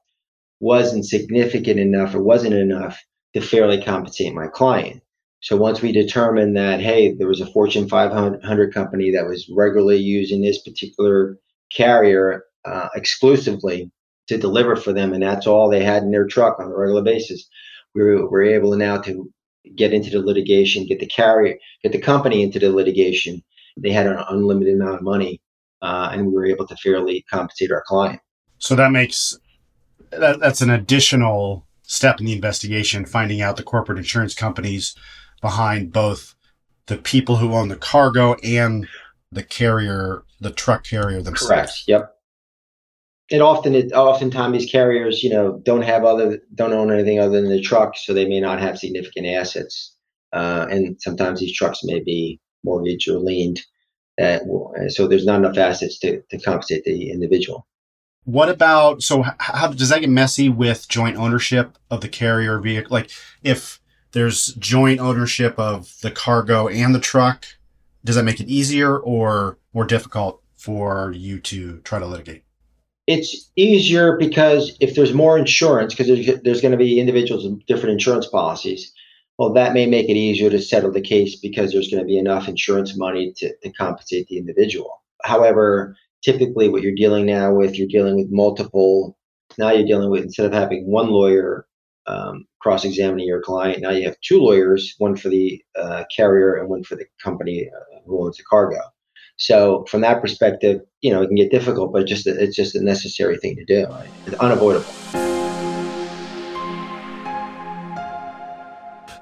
wasn't 0.60 1.06
significant 1.06 1.78
enough 1.78 2.14
or 2.14 2.22
wasn't 2.22 2.54
enough 2.54 2.98
to 3.34 3.40
fairly 3.40 3.82
compensate 3.82 4.34
my 4.34 4.46
client. 4.46 5.02
So 5.40 5.56
once 5.56 5.80
we 5.80 5.92
determined 5.92 6.56
that, 6.56 6.80
hey, 6.80 7.14
there 7.14 7.28
was 7.28 7.40
a 7.40 7.46
Fortune 7.46 7.88
500 7.88 8.74
company 8.74 9.12
that 9.12 9.26
was 9.26 9.48
regularly 9.54 9.98
using 9.98 10.42
this 10.42 10.62
particular 10.62 11.38
carrier 11.72 12.44
uh, 12.64 12.88
exclusively 12.94 13.90
to 14.26 14.36
deliver 14.36 14.74
for 14.74 14.92
them, 14.92 15.12
and 15.12 15.22
that's 15.22 15.46
all 15.46 15.70
they 15.70 15.84
had 15.84 16.02
in 16.02 16.10
their 16.10 16.26
truck 16.26 16.58
on 16.58 16.66
a 16.66 16.76
regular 16.76 17.02
basis, 17.02 17.48
we 17.94 18.02
were, 18.02 18.28
were 18.28 18.42
able 18.42 18.76
now 18.76 18.98
to 18.98 19.30
get 19.76 19.92
into 19.92 20.10
the 20.10 20.20
litigation, 20.20 20.86
get 20.86 20.98
the 20.98 21.06
carrier, 21.06 21.56
get 21.82 21.92
the 21.92 22.00
company 22.00 22.42
into 22.42 22.58
the 22.58 22.70
litigation. 22.70 23.42
They 23.76 23.90
had 23.90 24.06
an 24.06 24.22
unlimited 24.28 24.74
amount 24.74 24.96
of 24.96 25.02
money, 25.02 25.40
uh, 25.82 26.10
and 26.12 26.26
we 26.26 26.32
were 26.32 26.46
able 26.46 26.66
to 26.66 26.76
fairly 26.76 27.24
compensate 27.30 27.70
our 27.70 27.82
client. 27.86 28.20
So 28.58 28.74
that 28.74 28.90
makes 28.90 29.38
that, 30.10 30.40
that's 30.40 30.60
an 30.60 30.70
additional 30.70 31.66
step 31.82 32.20
in 32.20 32.26
the 32.26 32.32
investigation, 32.32 33.06
finding 33.06 33.40
out 33.40 33.56
the 33.56 33.62
corporate 33.62 33.98
insurance 33.98 34.34
companies 34.34 34.94
behind 35.40 35.92
both 35.92 36.34
the 36.86 36.98
people 36.98 37.36
who 37.36 37.54
own 37.54 37.68
the 37.68 37.76
cargo 37.76 38.34
and 38.42 38.86
the 39.30 39.42
carrier, 39.42 40.24
the 40.40 40.50
truck 40.50 40.84
carrier 40.84 41.22
themselves. 41.22 41.48
Correct. 41.48 41.82
Yep. 41.86 42.14
And 43.30 43.42
often, 43.42 43.74
it 43.74 43.92
oftentimes 43.92 44.58
these 44.58 44.70
carriers, 44.70 45.22
you 45.22 45.28
know, 45.28 45.60
don't 45.62 45.82
have 45.82 46.04
other, 46.04 46.40
don't 46.54 46.72
own 46.72 46.90
anything 46.90 47.20
other 47.20 47.40
than 47.40 47.50
the 47.50 47.60
truck, 47.60 47.96
so 47.96 48.14
they 48.14 48.26
may 48.26 48.40
not 48.40 48.58
have 48.58 48.78
significant 48.78 49.26
assets. 49.26 49.94
Uh, 50.32 50.66
and 50.70 50.96
sometimes 51.00 51.40
these 51.40 51.54
trucks 51.54 51.80
may 51.84 52.00
be 52.00 52.40
mortgaged 52.64 53.08
or 53.08 53.18
liened, 53.18 53.60
uh, 54.18 54.88
so 54.88 55.06
there's 55.06 55.24
not 55.24 55.38
enough 55.38 55.56
assets 55.56 55.98
to, 56.00 56.22
to 56.30 56.38
compensate 56.38 56.84
the 56.84 57.10
individual. 57.10 57.66
What 58.24 58.48
about 58.50 59.02
so? 59.02 59.24
How 59.38 59.68
does 59.68 59.88
that 59.88 60.00
get 60.00 60.10
messy 60.10 60.48
with 60.48 60.88
joint 60.88 61.16
ownership 61.16 61.78
of 61.90 62.02
the 62.02 62.08
carrier 62.08 62.58
vehicle? 62.58 62.92
Like, 62.92 63.10
if 63.42 63.80
there's 64.12 64.48
joint 64.54 65.00
ownership 65.00 65.58
of 65.58 65.94
the 66.02 66.10
cargo 66.10 66.68
and 66.68 66.94
the 66.94 67.00
truck, 67.00 67.46
does 68.04 68.16
that 68.16 68.24
make 68.24 68.40
it 68.40 68.48
easier 68.48 68.98
or 68.98 69.58
more 69.72 69.86
difficult 69.86 70.42
for 70.56 71.12
you 71.12 71.40
to 71.40 71.78
try 71.80 71.98
to 71.98 72.06
litigate? 72.06 72.42
It's 73.06 73.50
easier 73.56 74.18
because 74.18 74.76
if 74.80 74.94
there's 74.94 75.14
more 75.14 75.38
insurance, 75.38 75.94
because 75.94 76.08
there's, 76.08 76.42
there's 76.42 76.60
going 76.60 76.72
to 76.72 76.78
be 76.78 77.00
individuals 77.00 77.44
with 77.44 77.64
different 77.64 77.94
insurance 77.94 78.26
policies, 78.26 78.92
well, 79.38 79.52
that 79.52 79.72
may 79.72 79.86
make 79.86 80.08
it 80.08 80.16
easier 80.16 80.50
to 80.50 80.60
settle 80.60 80.90
the 80.90 81.00
case 81.00 81.36
because 81.36 81.72
there's 81.72 81.88
going 81.88 82.02
to 82.02 82.06
be 82.06 82.18
enough 82.18 82.48
insurance 82.48 82.96
money 82.96 83.32
to, 83.36 83.54
to 83.62 83.72
compensate 83.72 84.26
the 84.26 84.36
individual. 84.36 85.02
However, 85.24 85.96
typically 86.24 86.68
what 86.68 86.82
you're 86.82 86.94
dealing 86.94 87.26
now 87.26 87.54
with, 87.54 87.78
you're 87.78 87.86
dealing 87.86 88.16
with 88.16 88.26
multiple, 88.30 89.16
now 89.56 89.70
you're 89.70 89.86
dealing 89.86 90.10
with, 90.10 90.24
instead 90.24 90.46
of 90.46 90.52
having 90.52 90.90
one 90.90 91.10
lawyer 91.10 91.66
um, 92.08 92.46
cross 92.60 92.84
examining 92.84 93.28
your 93.28 93.40
client, 93.40 93.80
now 93.80 93.90
you 93.90 94.04
have 94.04 94.16
two 94.20 94.40
lawyers, 94.40 94.94
one 94.98 95.14
for 95.14 95.28
the 95.28 95.62
uh, 95.78 96.02
carrier 96.14 96.56
and 96.56 96.68
one 96.68 96.82
for 96.82 96.96
the 96.96 97.06
company 97.22 97.70
uh, 97.72 98.00
who 98.06 98.24
owns 98.24 98.38
the 98.38 98.42
cargo. 98.50 98.80
So 99.36 99.84
from 99.88 100.00
that 100.00 100.20
perspective, 100.20 100.80
you 101.00 101.12
know, 101.12 101.22
it 101.22 101.28
can 101.28 101.36
get 101.36 101.52
difficult, 101.52 101.92
but 101.92 102.08
just 102.08 102.26
it's 102.26 102.56
just 102.56 102.74
a 102.74 102.82
necessary 102.82 103.36
thing 103.38 103.54
to 103.54 103.64
do. 103.64 103.86
It's 104.26 104.36
unavoidable. 104.40 105.37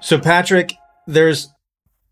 So 0.06 0.20
Patrick, 0.20 0.72
there's 1.08 1.48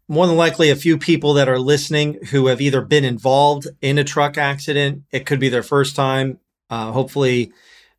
more 0.09 0.27
than 0.27 0.37
likely 0.37 0.69
a 0.69 0.75
few 0.75 0.99
people 0.99 1.35
that 1.35 1.49
are 1.49 1.61
listening 1.61 2.19
who 2.33 2.49
have 2.49 2.61
either 2.61 2.81
been 2.81 3.05
involved 3.05 3.69
in 3.81 3.99
a 3.99 4.03
truck 4.03 4.37
accident. 4.37 5.05
It 5.13 5.27
could 5.27 5.39
be 5.39 5.49
their 5.49 5.63
first 5.63 5.95
time. 5.95 6.41
Uh, 6.69 6.91
hopefully, 6.91 7.53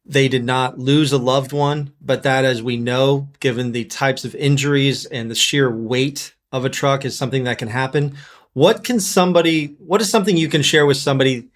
they 0.05 0.27
did 0.27 0.43
not 0.43 0.77
lose 0.77 1.13
a 1.13 1.17
loved 1.17 1.53
one, 1.53 1.93
but 2.01 2.23
that, 2.23 2.43
as 2.43 2.61
we 2.61 2.75
know, 2.75 3.29
given 3.39 3.71
the 3.71 3.85
types 3.85 4.25
of 4.25 4.35
injuries 4.35 5.05
and 5.05 5.31
the 5.31 5.33
sheer 5.33 5.73
weight 5.73 6.35
of 6.51 6.65
a 6.65 6.69
truck, 6.69 7.05
is 7.05 7.17
something 7.17 7.45
that 7.45 7.57
can 7.57 7.69
happen. 7.69 8.17
What 8.51 8.83
can 8.83 8.99
somebody, 8.99 9.77
what 9.79 10.01
is 10.01 10.09
something 10.09 10.35
you 10.35 10.49
can 10.49 10.61
share 10.61 10.85
with 10.85 10.97
somebody 10.97 11.47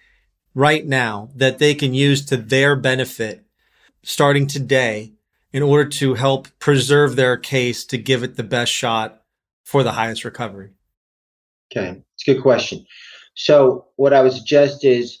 right 0.54 0.86
now 0.86 1.28
that 1.36 1.58
they 1.58 1.74
can 1.74 1.92
use 1.92 2.24
to 2.24 2.38
their 2.38 2.74
benefit 2.74 3.44
starting 4.02 4.46
today 4.46 5.12
in 5.52 5.62
order 5.62 5.88
to 5.88 6.14
help 6.14 6.48
preserve 6.58 7.16
their 7.16 7.36
case 7.36 7.84
to 7.86 7.98
give 7.98 8.22
it 8.22 8.36
the 8.36 8.44
best 8.44 8.72
shot 8.72 9.22
for 9.64 9.82
the 9.82 9.92
highest 9.92 10.24
recovery? 10.24 10.70
Okay, 11.70 12.02
it's 12.14 12.28
a 12.28 12.34
good 12.34 12.42
question. 12.42 12.84
So, 13.34 13.86
what 13.96 14.12
I 14.12 14.22
would 14.22 14.32
suggest 14.32 14.84
is 14.84 15.20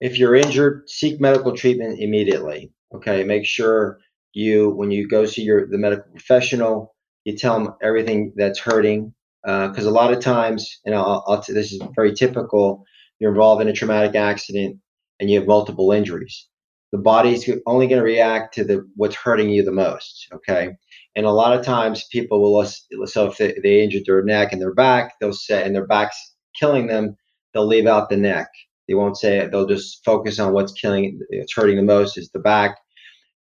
if 0.00 0.18
you're 0.18 0.34
injured, 0.34 0.88
seek 0.88 1.20
medical 1.20 1.56
treatment 1.56 2.00
immediately. 2.00 2.72
Okay, 2.94 3.24
make 3.24 3.44
sure 3.44 3.98
you, 4.32 4.70
when 4.70 4.90
you 4.90 5.08
go 5.08 5.26
see 5.26 5.42
your 5.42 5.66
the 5.66 5.78
medical 5.78 6.10
professional, 6.10 6.94
you 7.24 7.36
tell 7.36 7.58
them 7.58 7.74
everything 7.82 8.32
that's 8.36 8.58
hurting. 8.58 9.14
Because 9.44 9.86
uh, 9.86 9.90
a 9.90 9.92
lot 9.92 10.12
of 10.12 10.20
times, 10.20 10.80
and 10.84 10.94
I'll, 10.94 11.24
I'll 11.26 11.42
this 11.46 11.72
is 11.72 11.80
very 11.94 12.12
typical, 12.12 12.84
you're 13.18 13.30
involved 13.30 13.62
in 13.62 13.68
a 13.68 13.72
traumatic 13.72 14.14
accident 14.14 14.78
and 15.20 15.30
you 15.30 15.38
have 15.38 15.48
multiple 15.48 15.92
injuries. 15.92 16.46
The 16.92 16.98
body's 16.98 17.48
only 17.66 17.86
going 17.86 18.00
to 18.00 18.04
react 18.04 18.54
to 18.54 18.64
the 18.64 18.88
what's 18.96 19.16
hurting 19.16 19.50
you 19.50 19.62
the 19.62 19.72
most. 19.72 20.28
Okay, 20.32 20.70
and 21.16 21.26
a 21.26 21.30
lot 21.30 21.58
of 21.58 21.64
times 21.64 22.06
people 22.10 22.40
will 22.40 22.64
so 23.06 23.26
if 23.26 23.36
they, 23.36 23.54
they 23.62 23.82
injured 23.82 24.04
their 24.06 24.22
neck 24.22 24.52
and 24.52 24.60
their 24.60 24.74
back, 24.74 25.14
they'll 25.20 25.32
say 25.32 25.64
and 25.64 25.74
their 25.74 25.86
back's 25.86 26.34
killing 26.58 26.86
them, 26.86 27.16
they'll 27.52 27.66
leave 27.66 27.86
out 27.86 28.08
the 28.08 28.16
neck. 28.16 28.48
They 28.86 28.94
won't 28.94 29.18
say 29.18 29.38
it. 29.38 29.50
They'll 29.50 29.66
just 29.66 30.02
focus 30.04 30.38
on 30.38 30.54
what's 30.54 30.72
killing, 30.72 31.20
it's 31.28 31.54
hurting 31.54 31.76
the 31.76 31.82
most 31.82 32.16
is 32.16 32.30
the 32.30 32.38
back. 32.38 32.78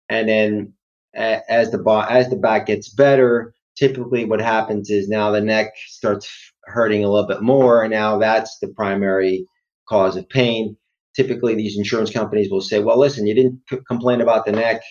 And 0.09 0.27
then 0.27 0.73
as 1.15 1.71
the 1.71 2.05
as 2.09 2.29
the 2.29 2.35
back 2.35 2.65
gets 2.65 2.89
better, 2.89 3.53
typically 3.77 4.25
what 4.25 4.41
happens 4.41 4.89
is 4.89 5.07
now 5.07 5.31
the 5.31 5.41
neck 5.41 5.73
starts 5.87 6.29
hurting 6.65 7.03
a 7.03 7.09
little 7.09 7.27
bit 7.27 7.41
more, 7.41 7.83
and 7.83 7.91
now 7.91 8.17
that's 8.17 8.57
the 8.59 8.67
primary 8.69 9.45
cause 9.87 10.17
of 10.17 10.27
pain. 10.29 10.75
Typically, 11.17 11.55
these 11.55 11.77
insurance 11.77 12.11
companies 12.11 12.51
will 12.51 12.61
say, 12.61 12.79
"Well, 12.79 12.99
listen, 12.99 13.27
you 13.27 13.35
didn't 13.35 13.61
c- 13.69 13.79
complain 13.87 14.21
about 14.21 14.45
the 14.45 14.53
neck 14.53 14.81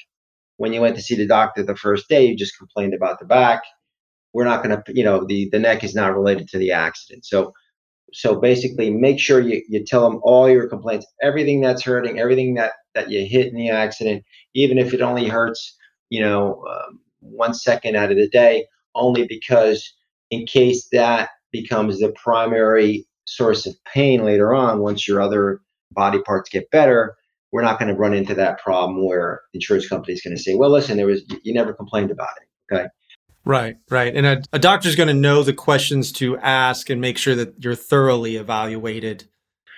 when 0.58 0.72
you 0.74 0.82
went 0.82 0.96
to 0.96 1.02
see 1.02 1.16
the 1.16 1.26
doctor 1.28 1.62
the 1.62 1.76
first 1.76 2.08
day. 2.08 2.26
You 2.26 2.36
just 2.36 2.58
complained 2.58 2.94
about 2.94 3.20
the 3.20 3.26
back. 3.26 3.62
We're 4.34 4.44
not 4.52 4.62
going 4.64 4.76
to, 4.76 4.82
you 4.94 5.04
know, 5.04 5.24
the 5.26 5.48
the 5.52 5.60
neck 5.60 5.84
is 5.84 5.94
not 5.94 6.16
related 6.16 6.48
to 6.50 6.58
the 6.58 6.72
accident." 6.72 7.26
So, 7.26 7.52
so 8.12 8.40
basically, 8.40 8.90
make 8.90 9.20
sure 9.20 9.40
you 9.40 9.62
you 9.68 9.84
tell 9.84 10.08
them 10.08 10.20
all 10.24 10.50
your 10.50 10.68
complaints, 10.68 11.06
everything 11.22 11.60
that's 11.62 11.84
hurting, 11.84 12.18
everything 12.20 12.54
that 12.56 12.72
that 12.94 13.10
you 13.10 13.26
hit 13.26 13.48
in 13.48 13.56
the 13.56 13.70
accident, 13.70 14.24
even 14.54 14.78
if 14.78 14.94
it 14.94 15.02
only 15.02 15.28
hurts, 15.28 15.76
you 16.10 16.20
know, 16.20 16.64
um, 16.70 17.00
one 17.20 17.54
second 17.54 17.96
out 17.96 18.12
of 18.12 18.18
the 18.18 18.28
day 18.30 18.66
only 18.94 19.26
because 19.26 19.92
in 20.30 20.46
case 20.46 20.88
that 20.92 21.30
becomes 21.52 22.00
the 22.00 22.12
primary 22.22 23.06
source 23.26 23.66
of 23.66 23.76
pain 23.84 24.24
later 24.24 24.54
on, 24.54 24.80
once 24.80 25.06
your 25.08 25.20
other 25.20 25.60
body 25.96 26.20
parts 26.20 26.48
get 26.48 26.70
better, 26.70 27.16
we're 27.50 27.62
not 27.62 27.80
going 27.80 27.88
to 27.88 27.98
run 27.98 28.14
into 28.14 28.34
that 28.34 28.60
problem 28.60 29.04
where 29.04 29.40
insurance 29.54 29.88
company 29.88 30.12
is 30.12 30.22
going 30.22 30.36
to 30.36 30.42
say, 30.42 30.54
well, 30.54 30.70
listen, 30.70 30.96
there 30.96 31.06
was, 31.06 31.22
you 31.42 31.52
never 31.52 31.72
complained 31.72 32.12
about 32.12 32.28
it. 32.40 32.74
Okay. 32.74 32.86
Right, 33.44 33.76
right. 33.90 34.14
And 34.14 34.26
a, 34.26 34.42
a 34.52 34.58
doctor's 34.58 34.96
going 34.96 35.08
to 35.08 35.14
know 35.14 35.42
the 35.42 35.52
questions 35.52 36.12
to 36.12 36.36
ask 36.38 36.90
and 36.90 37.00
make 37.00 37.16
sure 37.18 37.34
that 37.34 37.54
you're 37.64 37.74
thoroughly 37.74 38.36
evaluated. 38.36 39.28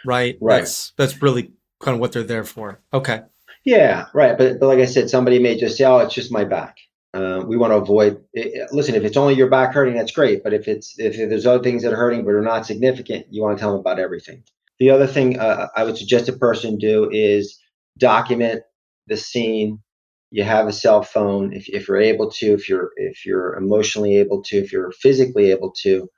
Right. 0.05 0.37
Right. 0.41 0.61
That's, 0.61 0.93
that's 0.97 1.23
really 1.23 1.53
kind 1.81 1.95
of 1.95 2.01
what 2.01 2.13
they're 2.13 2.23
there 2.23 2.45
for. 2.45 2.81
Okay. 2.93 3.23
Yeah, 3.65 4.07
right. 4.15 4.37
But, 4.39 4.59
but 4.59 4.67
like 4.67 4.79
I 4.79 4.87
said, 4.87 5.11
somebody 5.11 5.39
may 5.39 5.59
just 5.59 5.77
say, 5.77 5.85
oh, 5.85 5.99
it's 5.99 6.15
just 6.15 6.33
my 6.33 6.45
back. 6.45 6.77
Uh, 7.15 7.43
we 7.47 7.57
want 7.57 7.73
to 7.73 7.77
avoid. 7.77 8.23
It, 8.33 8.71
listen, 8.73 8.95
if 8.95 9.03
it's 9.03 9.17
only 9.17 9.35
your 9.35 9.49
back 9.49 9.73
hurting, 9.73 9.95
that's 9.95 10.13
great. 10.13 10.43
But 10.45 10.53
if 10.53 10.69
it's 10.69 10.95
if 10.99 11.17
there's 11.17 11.47
other 11.47 11.63
things 11.63 11.83
that 11.83 11.93
are 11.93 11.97
hurting 11.97 12.25
but 12.25 12.35
are 12.35 12.43
not 12.43 12.67
significant, 12.67 13.27
you 13.31 13.43
want 13.43 13.57
to 13.57 13.61
tell 13.61 13.73
them 13.73 13.81
about 13.81 13.99
everything. 13.99 14.45
The 14.79 14.91
other 14.91 15.07
thing 15.07 15.39
uh, 15.39 15.69
I 15.77 15.85
would 15.85 15.99
suggest 15.99 16.29
a 16.29 16.33
person 16.33 16.79
do 16.79 17.11
is 17.11 17.59
document 17.99 18.63
the 19.07 19.17
scene. 19.17 19.81
You 20.31 20.45
have 20.45 20.67
a 20.69 20.73
cell 20.73 21.03
phone 21.03 21.53
if, 21.53 21.69
if 21.69 21.89
you're 21.89 22.01
able 22.01 22.31
to, 22.33 22.53
if 22.53 22.69
you're 22.69 22.91
if 22.97 23.25
you're 23.25 23.55
emotionally 23.57 24.17
able 24.17 24.43
to, 24.45 24.57
if 24.57 24.73
you're 24.73 24.93
physically 24.93 25.51
able 25.51 25.73
to, 25.83 26.09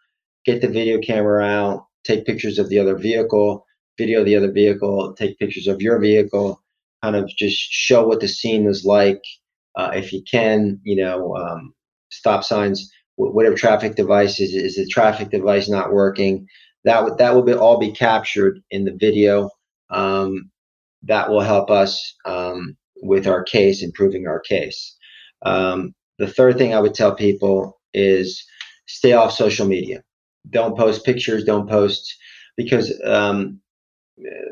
get 0.45 0.61
the 0.61 0.69
video 0.69 0.99
camera 1.01 1.45
out, 1.45 1.87
take 2.05 2.27
pictures 2.27 2.59
of 2.59 2.69
the 2.69 2.79
other 2.79 2.97
vehicle, 2.97 3.65
video 3.99 4.25
the 4.25 4.37
other 4.37 4.51
vehicle, 4.51 5.15
take 5.15 5.39
pictures 5.39 5.67
of 5.67 5.81
your 5.81 6.01
vehicle, 6.01 6.61
kind 7.03 7.17
of 7.17 7.29
just 7.29 7.57
show 7.57 8.07
what 8.07 8.21
the 8.21 8.29
scene 8.29 8.65
was 8.65 8.85
like 8.85 9.23
uh, 9.77 9.93
if 9.95 10.13
you 10.13 10.23
can, 10.31 10.81
you 10.83 10.97
know, 10.97 11.37
um, 11.37 11.75
stop 12.11 12.45
signs, 12.45 12.91
whatever 13.17 13.55
traffic 13.55 13.95
device 13.95 14.41
is, 14.41 14.55
is 14.55 14.77
the 14.77 14.87
traffic 14.87 15.31
device 15.31 15.69
not 15.69 15.93
working? 15.93 16.47
That 16.85 17.05
would 17.05 17.19
that 17.19 17.35
will 17.35 17.43
be 17.43 17.55
all 17.55 17.79
be 17.79 17.93
captured 17.93 18.61
in 18.71 18.85
the 18.85 18.97
video. 18.99 19.51
Um, 19.91 20.51
that 21.03 21.31
will 21.31 21.41
help 21.41 21.71
us 21.71 22.15
um, 22.25 22.77
with 23.03 23.27
our 23.27 23.43
case, 23.43 23.83
improving 23.83 24.27
our 24.27 24.41
case. 24.41 24.97
Um, 25.43 25.95
the 26.19 26.27
third 26.27 26.59
thing 26.59 26.75
I 26.75 26.81
would 26.81 26.95
tell 26.95 27.15
people 27.15 27.81
is 27.95 28.45
stay 28.87 29.13
off 29.13 29.33
social 29.33 29.67
media. 29.67 30.03
Don't 30.51 30.77
post 30.77 31.05
pictures. 31.05 31.45
Don't 31.45 31.69
post 31.69 32.15
because 32.57 32.93
um, 33.05 33.61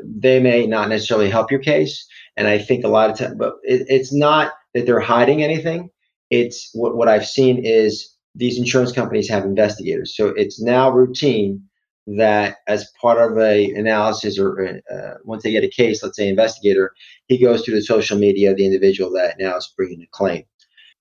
they 0.03 0.39
may 0.39 0.65
not 0.65 0.89
necessarily 0.89 1.29
help 1.29 1.51
your 1.51 1.59
case. 1.59 2.07
And 2.37 2.47
I 2.47 2.57
think 2.57 2.83
a 2.83 2.87
lot 2.89 3.09
of 3.09 3.17
time, 3.17 3.37
but 3.37 3.55
it, 3.63 3.85
it's 3.87 4.13
not 4.13 4.53
that 4.73 4.85
they're 4.85 4.99
hiding 4.99 5.43
anything. 5.43 5.89
It's 6.29 6.69
what, 6.73 6.95
what 6.95 7.07
I've 7.07 7.27
seen 7.27 7.63
is 7.63 8.15
these 8.35 8.57
insurance 8.57 8.91
companies 8.91 9.29
have 9.29 9.43
investigators. 9.43 10.15
So 10.15 10.29
it's 10.29 10.61
now 10.61 10.89
routine 10.89 11.63
that 12.07 12.57
as 12.67 12.91
part 12.99 13.19
of 13.19 13.37
a 13.37 13.71
analysis 13.71 14.39
or 14.39 14.81
uh, 14.91 15.13
once 15.23 15.43
they 15.43 15.51
get 15.51 15.63
a 15.63 15.69
case, 15.69 16.01
let's 16.01 16.17
say 16.17 16.27
investigator, 16.27 16.93
he 17.27 17.37
goes 17.37 17.63
through 17.63 17.75
the 17.75 17.81
social 17.81 18.17
media 18.17 18.51
of 18.51 18.57
the 18.57 18.65
individual 18.65 19.11
that 19.11 19.37
now 19.39 19.55
is 19.57 19.71
bringing 19.75 20.01
a 20.01 20.07
claim. 20.11 20.43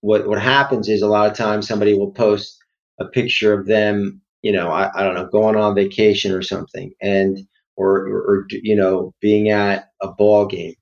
What 0.00 0.28
what 0.28 0.40
happens 0.40 0.88
is 0.88 1.02
a 1.02 1.08
lot 1.08 1.30
of 1.30 1.36
times 1.36 1.66
somebody 1.66 1.94
will 1.94 2.12
post 2.12 2.58
a 3.00 3.06
picture 3.06 3.52
of 3.52 3.66
them, 3.66 4.20
you 4.42 4.52
know, 4.52 4.70
I, 4.70 4.90
I 4.94 5.02
don't 5.02 5.14
know, 5.14 5.26
going 5.26 5.56
on 5.56 5.74
vacation 5.74 6.32
or 6.32 6.42
something, 6.42 6.92
and 7.00 7.38
or, 7.76 8.06
or, 8.08 8.18
or 8.18 8.46
you 8.50 8.76
know 8.76 9.14
being 9.20 9.50
at 9.50 9.90
a 10.02 10.08
ball 10.08 10.46
game, 10.46 10.74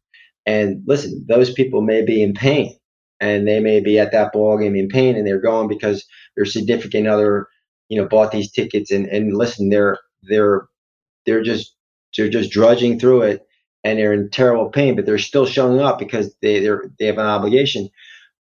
and 0.44 0.82
listen, 0.86 1.24
those 1.28 1.52
people 1.52 1.82
may 1.82 2.04
be 2.04 2.22
in 2.22 2.34
pain 2.34 2.76
and 3.20 3.48
they 3.48 3.60
may 3.60 3.80
be 3.80 3.98
at 3.98 4.12
that 4.12 4.32
ball 4.32 4.58
game 4.58 4.76
in 4.76 4.88
pain 4.88 5.16
and 5.16 5.26
they're 5.26 5.40
going 5.40 5.68
because 5.68 6.04
their 6.36 6.44
significant 6.44 7.06
other 7.06 7.48
you 7.88 8.00
know, 8.00 8.08
bought 8.08 8.32
these 8.32 8.50
tickets 8.50 8.90
and 8.90 9.06
and 9.06 9.36
listen, 9.36 9.68
they're 9.68 9.98
they're 10.28 10.68
they're 11.24 11.42
just 11.42 11.74
they're 12.16 12.28
just 12.28 12.50
drudging 12.50 12.98
through 12.98 13.22
it 13.22 13.46
and 13.84 13.98
they're 13.98 14.12
in 14.12 14.30
terrible 14.30 14.70
pain, 14.70 14.96
but 14.96 15.06
they're 15.06 15.18
still 15.18 15.46
showing 15.46 15.80
up 15.80 15.98
because 15.98 16.34
they 16.42 16.60
they 16.60 16.70
they 16.98 17.06
have 17.06 17.18
an 17.18 17.26
obligation. 17.26 17.88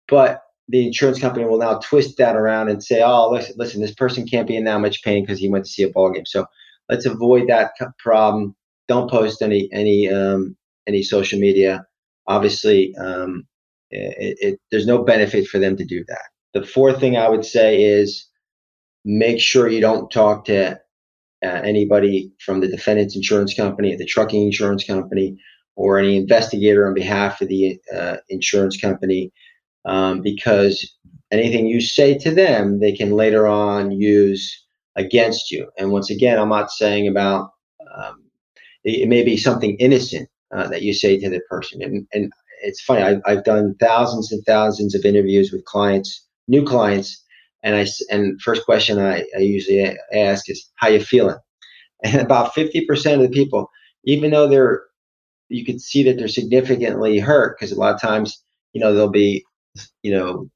But 0.08 0.42
the 0.68 0.86
insurance 0.86 1.20
company 1.20 1.44
will 1.44 1.58
now 1.58 1.78
twist 1.78 2.16
that 2.18 2.36
around 2.36 2.68
and 2.68 2.82
say, 2.82 3.02
"Oh, 3.02 3.30
listen, 3.30 3.54
listen 3.58 3.80
this 3.80 3.94
person 3.94 4.26
can't 4.26 4.48
be 4.48 4.56
in 4.56 4.64
that 4.64 4.80
much 4.80 5.02
pain 5.02 5.22
because 5.22 5.38
he 5.38 5.48
went 5.48 5.64
to 5.64 5.70
see 5.70 5.82
a 5.82 5.88
ball 5.88 6.12
game." 6.12 6.26
So 6.26 6.46
let's 6.88 7.06
avoid 7.06 7.48
that 7.48 7.72
problem. 7.98 8.54
Don't 8.88 9.10
post 9.10 9.42
any 9.42 9.68
any 9.72 10.08
um, 10.08 10.56
any 10.86 11.02
social 11.02 11.38
media. 11.38 11.86
Obviously, 12.28 12.94
um, 12.96 13.46
it, 13.90 14.36
it, 14.40 14.60
there's 14.70 14.86
no 14.86 15.02
benefit 15.02 15.46
for 15.46 15.58
them 15.58 15.76
to 15.76 15.84
do 15.84 16.04
that. 16.08 16.22
The 16.54 16.66
fourth 16.66 17.00
thing 17.00 17.16
I 17.16 17.28
would 17.28 17.44
say 17.44 17.82
is 17.82 18.28
make 19.04 19.40
sure 19.40 19.68
you 19.68 19.80
don't 19.80 20.10
talk 20.10 20.44
to 20.46 20.80
uh, 21.46 21.60
anybody 21.62 22.32
from 22.44 22.60
the 22.60 22.68
defendant's 22.68 23.16
insurance 23.16 23.54
company, 23.54 23.94
the 23.94 24.04
trucking 24.04 24.42
insurance 24.42 24.84
company, 24.84 25.38
or 25.76 25.98
any 25.98 26.16
investigator 26.16 26.86
on 26.86 26.94
behalf 26.94 27.40
of 27.40 27.48
the 27.48 27.78
uh, 27.94 28.16
insurance 28.28 28.76
company 28.80 29.32
um, 29.84 30.20
because 30.20 30.96
anything 31.30 31.66
you 31.66 31.80
say 31.80 32.18
to 32.18 32.34
them, 32.34 32.80
they 32.80 32.92
can 32.92 33.12
later 33.12 33.46
on 33.46 33.90
use 33.92 34.64
against 34.96 35.50
you. 35.50 35.70
And 35.78 35.92
once 35.92 36.10
again, 36.10 36.38
I'm 36.38 36.48
not 36.48 36.70
saying 36.70 37.08
about 37.08 37.50
um, 37.94 38.24
it, 38.84 39.02
it, 39.02 39.08
may 39.08 39.22
be 39.22 39.36
something 39.36 39.76
innocent 39.76 40.28
uh, 40.54 40.68
that 40.68 40.82
you 40.82 40.92
say 40.92 41.18
to 41.18 41.30
the 41.30 41.40
person. 41.48 41.82
And, 41.82 42.06
and 42.12 42.32
it's 42.62 42.80
funny, 42.80 43.02
I've, 43.02 43.20
I've 43.26 43.44
done 43.44 43.76
thousands 43.78 44.32
and 44.32 44.44
thousands 44.44 44.94
of 44.94 45.04
interviews 45.04 45.52
with 45.52 45.64
clients, 45.66 46.26
new 46.48 46.64
clients. 46.64 47.22
And 47.66 47.76
I 47.76 47.86
and 48.10 48.40
first 48.40 48.64
question 48.64 48.98
I, 48.98 49.24
I 49.36 49.40
usually 49.40 49.94
ask 50.14 50.48
is, 50.48 50.70
"How 50.76 50.88
you 50.88 51.00
feeling?" 51.00 51.36
And 52.04 52.20
about 52.20 52.54
fifty 52.54 52.86
percent 52.86 53.20
of 53.20 53.28
the 53.28 53.34
people, 53.34 53.70
even 54.04 54.30
though 54.30 54.48
they're, 54.48 54.84
you 55.48 55.64
can 55.64 55.78
see 55.78 56.02
that 56.04 56.18
they're 56.18 56.28
significantly 56.28 57.18
hurt 57.18 57.58
because 57.58 57.72
a 57.72 57.78
lot 57.78 57.94
of 57.94 58.00
times, 58.00 58.42
you 58.72 58.80
know, 58.80 58.94
they'll 58.94 59.08
be 59.10 59.44
you 60.02 60.12
know, 60.12 60.48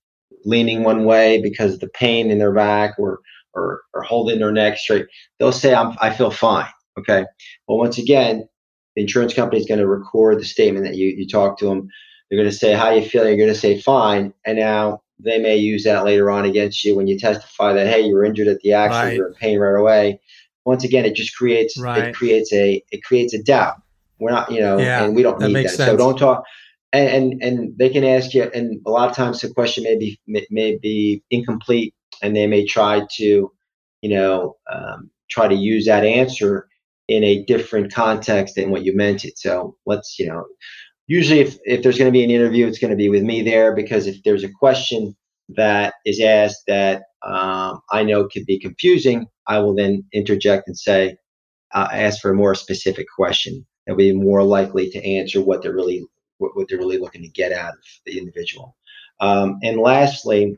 leaning 0.44 0.82
one 0.82 1.04
way 1.04 1.40
because 1.42 1.74
of 1.74 1.80
the 1.80 1.88
pain 1.88 2.30
in 2.30 2.38
their 2.38 2.52
back 2.52 2.98
or 2.98 3.20
or, 3.52 3.80
or 3.94 4.02
holding 4.02 4.38
their 4.38 4.52
neck 4.52 4.78
straight, 4.78 5.06
they'll 5.38 5.50
say, 5.50 5.74
I'm, 5.74 5.96
I 6.00 6.10
feel 6.12 6.30
fine. 6.30 6.68
Okay. 6.96 7.24
Well, 7.66 7.78
once 7.78 7.98
again, 7.98 8.48
the 8.94 9.02
insurance 9.02 9.34
company 9.34 9.60
is 9.60 9.66
going 9.66 9.80
to 9.80 9.88
record 9.88 10.38
the 10.38 10.44
statement 10.44 10.86
that 10.86 10.94
you, 10.94 11.08
you 11.08 11.26
talk 11.26 11.58
to 11.58 11.64
them. 11.64 11.88
They're 12.30 12.38
going 12.38 12.48
to 12.48 12.56
say, 12.56 12.74
How 12.74 12.90
you 12.90 13.04
feel? 13.04 13.26
You're 13.26 13.36
going 13.36 13.48
to 13.48 13.54
say, 13.56 13.80
Fine. 13.80 14.32
And 14.46 14.58
now 14.58 15.02
they 15.24 15.38
may 15.38 15.56
use 15.56 15.84
that 15.84 16.04
later 16.04 16.30
on 16.30 16.44
against 16.44 16.84
you 16.84 16.96
when 16.96 17.06
you 17.06 17.18
testify 17.18 17.72
that, 17.72 17.86
Hey, 17.86 18.02
you 18.02 18.14
were 18.14 18.24
injured 18.24 18.48
at 18.48 18.60
the 18.60 18.72
accident, 18.72 19.04
right. 19.04 19.16
you're 19.16 19.28
in 19.28 19.34
pain 19.34 19.58
right 19.58 19.78
away. 19.78 20.20
Once 20.64 20.84
again, 20.84 21.04
it 21.04 21.14
just 21.14 21.36
creates, 21.36 21.78
right. 21.78 22.08
it 22.08 22.14
creates 22.14 22.52
a, 22.52 22.82
it 22.90 23.02
creates 23.02 23.34
a 23.34 23.42
doubt. 23.42 23.76
We're 24.18 24.30
not, 24.30 24.50
you 24.50 24.60
know, 24.60 24.78
yeah, 24.78 25.04
and 25.04 25.16
we 25.16 25.22
don't 25.22 25.40
need 25.40 25.54
that. 25.54 25.70
Sense. 25.70 25.90
So 25.90 25.96
don't 25.96 26.18
talk 26.18 26.44
and, 26.92 27.08
and, 27.08 27.42
and 27.42 27.78
they 27.78 27.88
can 27.88 28.04
ask 28.04 28.34
you, 28.34 28.50
and 28.54 28.80
a 28.86 28.90
lot 28.90 29.08
of 29.08 29.16
times 29.16 29.40
the 29.40 29.52
question 29.52 29.84
may 29.84 29.96
be 29.96 30.20
may 30.28 30.76
be 30.76 31.22
incomplete, 31.30 31.94
and 32.22 32.34
they 32.34 32.46
may 32.46 32.66
try 32.66 33.06
to, 33.12 33.52
you 34.02 34.10
know, 34.10 34.56
um, 34.72 35.10
try 35.30 35.46
to 35.46 35.54
use 35.54 35.86
that 35.86 36.04
answer 36.04 36.68
in 37.08 37.22
a 37.22 37.44
different 37.44 37.92
context 37.92 38.56
than 38.56 38.70
what 38.70 38.84
you 38.84 38.96
meant 38.96 39.24
it. 39.24 39.38
So 39.38 39.76
let's, 39.86 40.18
you 40.18 40.26
know, 40.26 40.44
usually 41.10 41.40
if 41.40 41.58
if 41.64 41.82
there's 41.82 41.98
going 41.98 42.08
to 42.08 42.18
be 42.18 42.24
an 42.24 42.30
interview, 42.30 42.66
it's 42.66 42.78
going 42.78 42.92
to 42.92 42.96
be 42.96 43.08
with 43.08 43.22
me 43.22 43.42
there 43.42 43.74
because 43.74 44.06
if 44.06 44.22
there's 44.22 44.44
a 44.44 44.50
question 44.60 45.16
that 45.56 45.94
is 46.06 46.20
asked 46.20 46.62
that 46.68 47.02
um, 47.22 47.80
I 47.90 48.04
know 48.04 48.28
could 48.28 48.46
be 48.46 48.60
confusing, 48.60 49.26
I 49.48 49.58
will 49.58 49.74
then 49.74 50.04
interject 50.12 50.68
and 50.68 50.78
say, 50.78 51.16
uh, 51.74 51.88
ask 51.92 52.20
for 52.22 52.30
a 52.30 52.34
more 52.34 52.54
specific 52.54 53.06
question 53.14 53.66
will 53.88 53.96
be 53.96 54.12
more 54.12 54.44
likely 54.44 54.88
to 54.90 55.04
answer 55.04 55.40
what 55.40 55.62
they're 55.62 55.74
really 55.74 56.04
what, 56.38 56.56
what 56.56 56.68
they're 56.68 56.78
really 56.78 56.98
looking 56.98 57.22
to 57.22 57.28
get 57.28 57.52
out 57.52 57.72
of 57.72 57.84
the 58.06 58.16
individual. 58.16 58.76
Um, 59.20 59.58
and 59.62 59.80
lastly, 59.80 60.56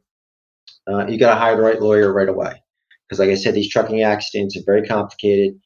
uh, 0.87 1.07
you 1.07 1.19
got 1.19 1.35
to 1.35 1.41
hire 1.41 1.57
the 1.57 1.63
right 1.63 1.81
lawyer 1.81 2.13
right 2.13 2.29
away. 2.29 2.63
Because, 3.09 3.19
like 3.19 3.31
I 3.31 3.35
said, 3.35 3.55
these 3.55 3.71
trucking 3.71 4.03
accidents 4.03 4.57
are 4.57 4.63
very 4.65 4.87
complicated. 4.87 5.59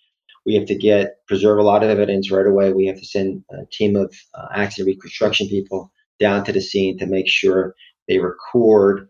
We 0.47 0.55
have 0.55 0.67
to 0.67 0.77
get 0.77 1.27
preserve 1.27 1.59
a 1.59 1.63
lot 1.63 1.83
of 1.83 1.91
evidence 1.91 2.31
right 2.31 2.47
away. 2.47 2.73
We 2.73 2.87
have 2.87 2.99
to 2.99 3.05
send 3.05 3.43
a 3.51 3.67
team 3.73 3.97
of 3.97 4.15
uh, 4.35 4.47
accident 4.55 4.87
reconstruction 4.87 5.49
people 5.49 5.93
down 6.21 6.45
to 6.45 6.53
the 6.53 6.61
scene 6.61 6.97
to 6.99 7.07
make 7.07 7.29
sure 7.29 7.75
they 8.09 8.19
record 8.19 9.09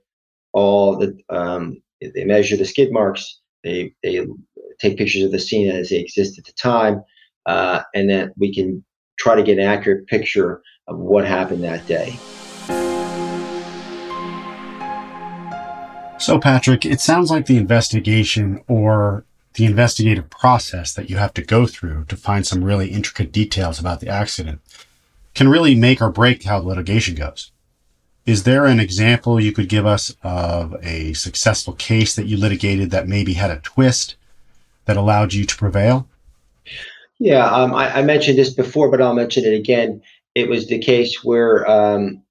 all 0.53 0.97
the 0.97 1.17
um, 1.29 1.83
they 2.01 2.25
measure 2.25 2.57
the 2.57 2.65
skid 2.65 2.91
marks. 2.91 3.41
They 3.63 3.95
they 4.03 4.27
take 4.81 4.97
pictures 4.97 5.25
of 5.25 5.33
the 5.33 5.39
scene 5.39 5.71
as 5.71 5.91
they 5.91 5.99
exist 5.99 6.39
at 6.39 6.47
the 6.47 6.53
time, 6.53 7.03
uh, 7.45 7.83
and 7.95 8.09
then 8.09 8.33
we 8.39 8.55
can 8.55 8.83
try 9.19 9.35
to 9.35 9.43
get 9.43 9.59
an 9.59 9.65
accurate 9.65 10.07
picture 10.07 10.63
of 10.89 10.99
what 10.99 11.27
happened 11.27 11.65
that 11.65 11.87
day. 11.87 12.19
So, 16.19 16.39
Patrick, 16.41 16.87
it 16.87 17.01
sounds 17.01 17.31
like 17.31 17.47
the 17.47 17.59
investigation 17.59 18.63
or 18.69 19.25
the 19.57 19.65
investigative 19.65 20.31
process 20.31 20.95
that 20.95 21.11
you 21.11 21.17
have 21.17 21.35
to 21.35 21.43
go 21.43 21.67
through 21.67 22.05
to 22.05 22.17
find 22.17 22.47
some 22.47 22.63
really 22.63 22.89
intricate 22.89 23.33
details 23.33 23.79
about 23.79 24.01
the 24.01 24.09
accident 24.09 24.61
can 25.35 25.49
really 25.49 25.75
make 25.75 26.01
or 26.01 26.11
break 26.11 26.45
how 26.45 26.61
the 26.61 26.69
litigation 26.69 27.15
goes. 27.15 27.51
Is 28.25 28.45
there 28.45 28.67
an 28.67 28.81
example 28.81 29.41
you 29.41 29.53
could 29.53 29.69
give 29.69 29.87
us 29.87 30.15
of 30.23 30.77
a 30.83 31.13
successful 31.13 31.75
case 31.75 32.17
that 32.17 32.27
you 32.27 32.37
litigated 32.37 32.91
that 32.91 33.09
maybe 33.09 33.35
had 33.35 33.51
a 33.51 33.61
twist 33.61 34.17
that 34.87 34.97
allowed 34.97 35.33
you 35.33 35.45
to 35.45 35.57
prevail? 35.57 36.09
Yeah, 37.19 37.47
um, 37.47 37.75
I, 37.75 37.99
I, 37.99 38.03
mentioned 38.03 38.37
this 38.37 38.53
before, 38.53 38.91
but 38.91 39.01
I'll 39.01 39.15
mention 39.15 39.45
it 39.45 39.55
again 39.55 40.03
it 40.37 40.51
was 40.51 40.69
the 40.69 40.79
case 40.79 41.25
where 41.25 41.69
um, 41.69 42.23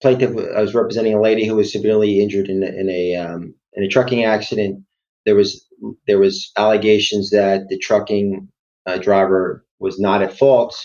plaintiff 0.00 0.30
I 0.30 0.62
was 0.62 0.74
representing 0.74 1.12
a 1.12 1.20
lady 1.20 1.44
who 1.44 1.54
was 1.54 1.70
severely 1.70 2.20
injured 2.20 2.48
in, 2.48 2.62
in 2.62 2.88
a 2.88 3.14
um, 3.14 3.54
in 3.74 3.84
a 3.84 3.88
trucking 3.88 4.24
accident. 4.24 4.82
There 5.26 5.36
was 5.36 5.66
there 6.06 6.18
was 6.18 6.52
allegations 6.56 7.30
that 7.30 7.68
the 7.68 7.78
trucking 7.78 8.48
uh, 8.86 8.98
driver 8.98 9.64
was 9.78 9.98
not 9.98 10.22
at 10.22 10.36
fault, 10.36 10.76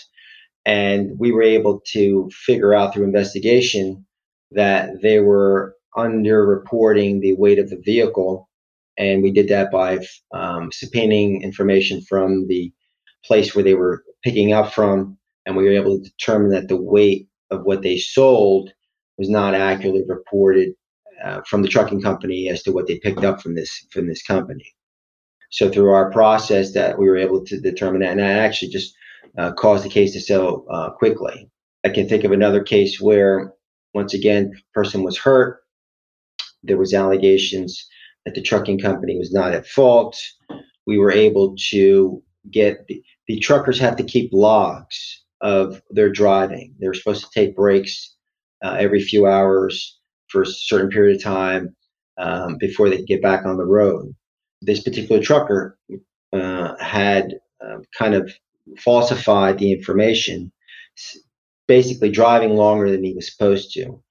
and 0.64 1.18
we 1.18 1.32
were 1.32 1.42
able 1.42 1.80
to 1.92 2.30
figure 2.32 2.74
out 2.74 2.94
through 2.94 3.04
investigation 3.04 4.06
that 4.52 4.90
they 5.02 5.20
were 5.20 5.74
underreporting 5.96 7.20
the 7.20 7.34
weight 7.34 7.58
of 7.58 7.70
the 7.70 7.80
vehicle, 7.84 8.48
and 8.96 9.22
we 9.22 9.30
did 9.32 9.48
that 9.48 9.70
by 9.70 9.98
um, 10.32 10.70
subpoenaing 10.70 11.42
information 11.42 12.00
from 12.02 12.46
the 12.48 12.72
place 13.24 13.54
where 13.54 13.64
they 13.64 13.74
were 13.74 14.04
picking 14.22 14.52
up 14.52 14.72
from. 14.72 15.18
And 15.44 15.56
we 15.56 15.64
were 15.64 15.72
able 15.72 15.98
to 15.98 16.10
determine 16.10 16.50
that 16.50 16.68
the 16.68 16.76
weight 16.80 17.28
of 17.50 17.62
what 17.62 17.82
they 17.82 17.98
sold 17.98 18.72
was 19.18 19.30
not 19.30 19.54
accurately 19.54 20.02
reported 20.06 20.74
uh, 21.24 21.40
from 21.48 21.62
the 21.62 21.68
trucking 21.68 22.02
company 22.02 22.48
as 22.48 22.62
to 22.62 22.72
what 22.72 22.86
they 22.86 22.98
picked 22.98 23.24
up 23.24 23.40
from 23.40 23.54
this 23.54 23.86
from 23.90 24.06
this 24.06 24.22
company. 24.22 24.74
So 25.50 25.70
through 25.70 25.90
our 25.90 26.10
process, 26.10 26.72
that 26.74 26.98
we 26.98 27.06
were 27.08 27.16
able 27.16 27.44
to 27.44 27.60
determine 27.60 28.00
that, 28.00 28.10
and 28.10 28.20
that 28.20 28.38
actually 28.38 28.70
just 28.70 28.94
uh, 29.38 29.52
caused 29.52 29.84
the 29.84 29.88
case 29.88 30.12
to 30.12 30.20
settle 30.20 30.66
uh, 30.70 30.90
quickly. 30.90 31.48
I 31.84 31.90
can 31.90 32.08
think 32.08 32.24
of 32.24 32.32
another 32.32 32.62
case 32.62 33.00
where, 33.00 33.52
once 33.94 34.12
again, 34.12 34.52
person 34.74 35.02
was 35.02 35.16
hurt. 35.16 35.60
There 36.62 36.78
was 36.78 36.92
allegations 36.92 37.86
that 38.24 38.34
the 38.34 38.42
trucking 38.42 38.80
company 38.80 39.16
was 39.16 39.32
not 39.32 39.52
at 39.52 39.66
fault. 39.66 40.20
We 40.86 40.98
were 40.98 41.12
able 41.12 41.54
to 41.70 42.22
get 42.50 42.86
the, 42.88 43.02
the 43.28 43.38
truckers 43.38 43.78
have 43.78 43.96
to 43.96 44.04
keep 44.04 44.30
logs 44.32 45.24
of 45.40 45.80
their 45.90 46.10
driving. 46.10 46.74
They're 46.78 46.94
supposed 46.94 47.24
to 47.24 47.30
take 47.32 47.54
breaks 47.54 48.14
uh, 48.64 48.76
every 48.78 49.00
few 49.00 49.26
hours 49.26 49.95
for 50.28 50.42
a 50.42 50.46
certain 50.46 50.90
period 50.90 51.16
of 51.16 51.22
time 51.22 51.74
um, 52.18 52.56
before 52.58 52.88
they 52.88 52.98
could 52.98 53.06
get 53.06 53.22
back 53.22 53.44
on 53.44 53.56
the 53.56 53.64
road. 53.64 54.14
This 54.62 54.82
particular 54.82 55.22
trucker 55.22 55.78
uh, 56.32 56.74
had 56.82 57.34
uh, 57.64 57.78
kind 57.96 58.14
of 58.14 58.32
falsified 58.78 59.58
the 59.58 59.72
information, 59.72 60.52
basically 61.68 62.10
driving 62.10 62.50
longer 62.50 62.90
than 62.90 63.04
he 63.04 63.12
was 63.12 63.30
supposed 63.30 63.72
to. 63.74 64.02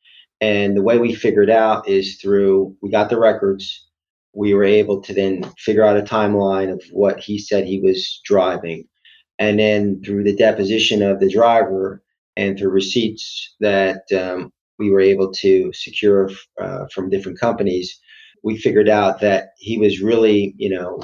And 0.41 0.75
the 0.75 0.83
way 0.83 0.97
we 0.97 1.15
figured 1.15 1.49
out 1.49 1.87
is 1.87 2.17
through 2.21 2.75
we 2.81 2.91
got 2.91 3.09
the 3.09 3.19
records. 3.19 3.87
We 4.33 4.53
were 4.53 4.65
able 4.65 5.01
to 5.01 5.13
then 5.13 5.43
figure 5.57 5.85
out 5.85 5.97
a 5.97 6.01
timeline 6.01 6.71
of 6.71 6.83
what 6.91 7.19
he 7.19 7.39
said 7.39 7.65
he 7.65 7.79
was 7.79 8.21
driving 8.25 8.85
and 9.39 9.59
then 9.59 10.01
through 10.03 10.23
the 10.23 10.35
deposition 10.35 11.01
of 11.01 11.19
the 11.19 11.29
driver 11.29 12.01
and 12.37 12.57
through 12.57 12.69
receipts 12.69 13.55
that 13.59 14.03
um, 14.13 14.51
we 14.79 14.91
were 14.91 14.99
able 15.01 15.31
to 15.31 15.71
secure 15.73 16.29
uh, 16.61 16.85
from 16.93 17.09
different 17.09 17.39
companies, 17.39 17.99
we 18.43 18.57
figured 18.57 18.89
out 18.89 19.21
that 19.21 19.49
he 19.57 19.77
was 19.77 20.01
really, 20.01 20.53
you 20.57 20.69
know, 20.69 21.01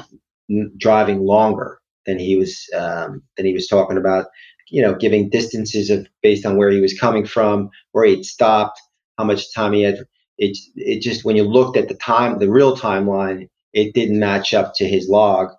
n- 0.50 0.72
driving 0.78 1.22
longer 1.22 1.80
than 2.06 2.20
he 2.20 2.36
was 2.36 2.66
um, 2.76 3.24
than 3.38 3.46
he 3.46 3.54
was 3.54 3.68
talking 3.68 3.98
about. 3.98 4.28
You 4.70 4.82
know, 4.82 4.96
giving 4.96 5.30
distances 5.30 5.90
of 5.90 6.08
based 6.24 6.46
on 6.46 6.56
where 6.56 6.70
he 6.72 6.80
was 6.80 6.98
coming 6.98 7.26
from, 7.26 7.70
where 7.92 8.06
he'd 8.06 8.26
stopped, 8.26 8.80
how 9.18 9.26
much 9.26 9.54
time 9.54 9.74
he 9.74 9.82
had. 9.82 10.00
It 10.38 10.58
it 10.76 11.02
just 11.02 11.26
when 11.26 11.36
you 11.36 11.44
looked 11.44 11.78
at 11.78 11.88
the 11.90 11.96
time, 11.96 12.40
the 12.40 12.50
real 12.50 12.76
timeline, 12.78 13.50
it 13.74 13.94
didn't 13.94 14.20
match 14.20 14.54
up 14.54 14.74
to 14.76 14.88
his 14.88 15.10
log. 15.10 15.50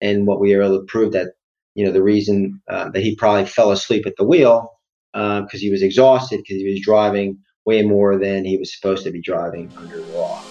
And 0.00 0.26
what 0.26 0.40
we 0.40 0.54
were 0.56 0.62
able 0.62 0.80
to 0.80 0.86
prove 0.86 1.12
that, 1.12 1.34
you 1.74 1.84
know, 1.84 1.92
the 1.92 2.02
reason 2.02 2.60
uh, 2.70 2.90
that 2.90 3.02
he 3.02 3.16
probably 3.16 3.44
fell 3.44 3.70
asleep 3.70 4.06
at 4.06 4.14
the 4.16 4.24
wheel 4.24 4.70
because 5.12 5.54
uh, 5.54 5.58
he 5.58 5.70
was 5.70 5.82
exhausted 5.82 6.38
because 6.38 6.56
he 6.56 6.70
was 6.70 6.80
driving 6.82 7.38
way 7.64 7.82
more 7.82 8.18
than 8.18 8.44
he 8.44 8.56
was 8.56 8.74
supposed 8.74 9.04
to 9.04 9.10
be 9.10 9.20
driving 9.20 9.70
under 9.76 10.00
law. 10.06 10.42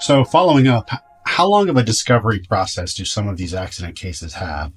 So, 0.00 0.24
following 0.24 0.68
up, 0.68 0.90
how 1.24 1.46
long 1.46 1.68
of 1.68 1.76
a 1.76 1.82
discovery 1.82 2.40
process 2.40 2.94
do 2.94 3.04
some 3.04 3.28
of 3.28 3.36
these 3.36 3.54
accident 3.54 3.96
cases 3.96 4.34
have? 4.34 4.72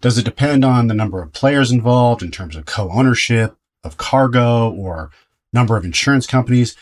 Does 0.00 0.18
it 0.18 0.24
depend 0.24 0.64
on 0.64 0.86
the 0.86 0.94
number 0.94 1.22
of 1.22 1.32
players 1.32 1.72
involved 1.72 2.22
in 2.22 2.30
terms 2.30 2.56
of 2.56 2.66
co 2.66 2.90
ownership 2.90 3.56
of 3.82 3.96
cargo 3.96 4.70
or 4.70 5.10
number 5.52 5.76
of 5.76 5.84
insurance 5.84 6.26
companies? 6.26 6.76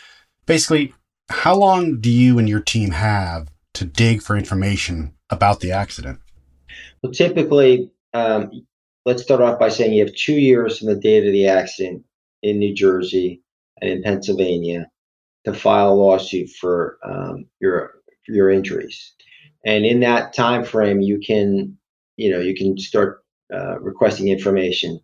Basically, 0.45 0.93
how 1.29 1.55
long 1.55 1.99
do 1.99 2.11
you 2.11 2.37
and 2.37 2.47
your 2.47 2.59
team 2.59 2.91
have 2.91 3.49
to 3.73 3.85
dig 3.85 4.21
for 4.21 4.37
information 4.37 5.13
about 5.29 5.61
the 5.61 5.71
accident? 5.71 6.19
Well, 7.01 7.11
typically, 7.11 7.91
um, 8.13 8.65
let's 9.05 9.23
start 9.23 9.41
off 9.41 9.59
by 9.59 9.69
saying 9.69 9.93
you 9.93 10.05
have 10.05 10.15
two 10.15 10.39
years 10.39 10.79
from 10.79 10.87
the 10.87 10.95
date 10.95 11.25
of 11.25 11.33
the 11.33 11.47
accident 11.47 12.03
in 12.41 12.59
New 12.59 12.73
Jersey 12.73 13.41
and 13.81 13.89
in 13.89 14.03
Pennsylvania 14.03 14.89
to 15.45 15.53
file 15.53 15.91
a 15.91 15.95
lawsuit 15.95 16.49
for 16.49 16.97
um, 17.03 17.45
your 17.59 17.95
your 18.27 18.49
injuries. 18.49 19.13
And 19.65 19.85
in 19.85 19.99
that 20.01 20.33
time 20.33 20.63
frame, 20.63 21.01
you 21.01 21.19
can 21.19 21.77
you 22.17 22.31
know 22.31 22.39
you 22.39 22.55
can 22.55 22.77
start 22.77 23.23
uh, 23.53 23.79
requesting 23.79 24.29
information. 24.29 24.99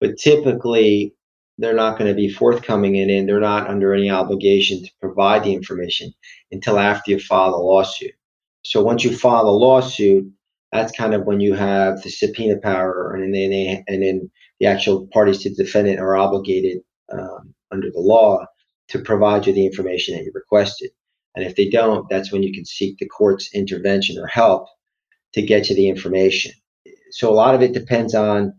But 0.00 0.18
typically, 0.18 1.14
they're 1.58 1.74
not 1.74 1.98
going 1.98 2.10
to 2.10 2.16
be 2.16 2.28
forthcoming 2.28 2.96
in 2.96 3.10
and 3.10 3.28
they're 3.28 3.40
not 3.40 3.68
under 3.68 3.94
any 3.94 4.10
obligation 4.10 4.82
to 4.82 4.90
provide 5.00 5.44
the 5.44 5.54
information 5.54 6.12
until 6.50 6.78
after 6.78 7.12
you 7.12 7.20
file 7.20 7.52
the 7.52 7.58
lawsuit. 7.58 8.12
So 8.64 8.82
once 8.82 9.04
you 9.04 9.16
file 9.16 9.48
a 9.48 9.50
lawsuit, 9.50 10.30
that's 10.74 10.92
kind 10.92 11.14
of 11.14 11.24
when 11.24 11.40
you 11.40 11.54
have 11.54 12.02
the 12.02 12.10
subpoena 12.10 12.56
power, 12.58 13.14
and 13.14 13.32
then 13.32 13.50
they, 13.50 13.84
and 13.86 14.02
then 14.02 14.30
the 14.58 14.66
actual 14.66 15.06
parties 15.12 15.42
to 15.42 15.50
the 15.50 15.64
defendant 15.64 16.00
are 16.00 16.16
obligated 16.16 16.78
um, 17.12 17.54
under 17.70 17.90
the 17.92 18.00
law 18.00 18.44
to 18.88 18.98
provide 18.98 19.46
you 19.46 19.52
the 19.52 19.66
information 19.66 20.16
that 20.16 20.24
you 20.24 20.32
requested. 20.34 20.90
And 21.36 21.44
if 21.44 21.54
they 21.54 21.68
don't, 21.70 22.08
that's 22.10 22.32
when 22.32 22.42
you 22.42 22.52
can 22.52 22.64
seek 22.64 22.98
the 22.98 23.06
court's 23.06 23.54
intervention 23.54 24.18
or 24.18 24.26
help 24.26 24.66
to 25.34 25.42
get 25.42 25.70
you 25.70 25.76
the 25.76 25.88
information. 25.88 26.52
So 27.10 27.30
a 27.30 27.34
lot 27.34 27.54
of 27.54 27.62
it 27.62 27.72
depends 27.72 28.14
on 28.14 28.52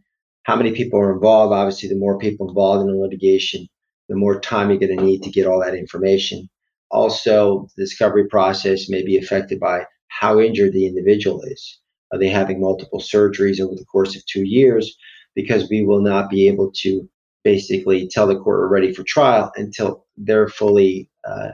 how 0.44 0.56
many 0.56 0.72
people 0.72 1.00
are 1.00 1.14
involved. 1.14 1.54
Obviously, 1.54 1.90
the 1.90 1.96
more 1.96 2.18
people 2.18 2.48
involved 2.48 2.88
in 2.88 2.96
the 2.96 3.02
litigation, 3.02 3.68
the 4.08 4.16
more 4.16 4.40
time 4.40 4.70
you're 4.70 4.80
going 4.80 4.98
to 4.98 5.04
need 5.04 5.24
to 5.24 5.32
get 5.32 5.48
all 5.48 5.60
that 5.60 5.76
information. 5.76 6.50
Also, 6.92 7.68
the 7.76 7.84
discovery 7.84 8.28
process 8.28 8.90
may 8.90 9.04
be 9.04 9.18
affected 9.18 9.60
by 9.60 9.86
how 10.08 10.40
injured 10.40 10.72
the 10.72 10.88
individual 10.88 11.42
is. 11.44 11.80
Are 12.12 12.20
they 12.20 12.30
having 12.30 12.62
multiple 12.62 13.00
surgeries 13.00 13.60
over 13.60 13.76
the 13.76 13.86
course 13.86 14.16
of 14.16 14.26
two 14.26 14.44
years? 14.44 14.96
Because 15.34 15.70
we 15.70 15.84
will 15.84 16.02
not 16.02 16.30
be 16.30 16.48
able 16.48 16.72
to 16.78 17.10
basically 17.44 18.08
tell 18.08 18.28
the 18.28 18.36
court 18.36 18.60
we're 18.60 18.68
ready 18.68 18.94
for 18.94 19.04
trial 19.04 19.52
until 19.56 20.06
they're 20.18 20.48
fully, 20.48 21.10
uh, 21.28 21.50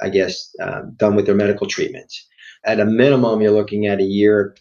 I 0.00 0.08
guess, 0.08 0.54
uh, 0.62 0.82
done 0.96 1.14
with 1.14 1.26
their 1.26 1.34
medical 1.34 1.66
treatments. 1.66 2.26
At 2.64 2.80
a 2.80 2.84
minimum, 2.84 3.40
you're 3.40 3.52
looking 3.52 3.86
at 3.86 4.00
a 4.00 4.04
year, 4.04 4.56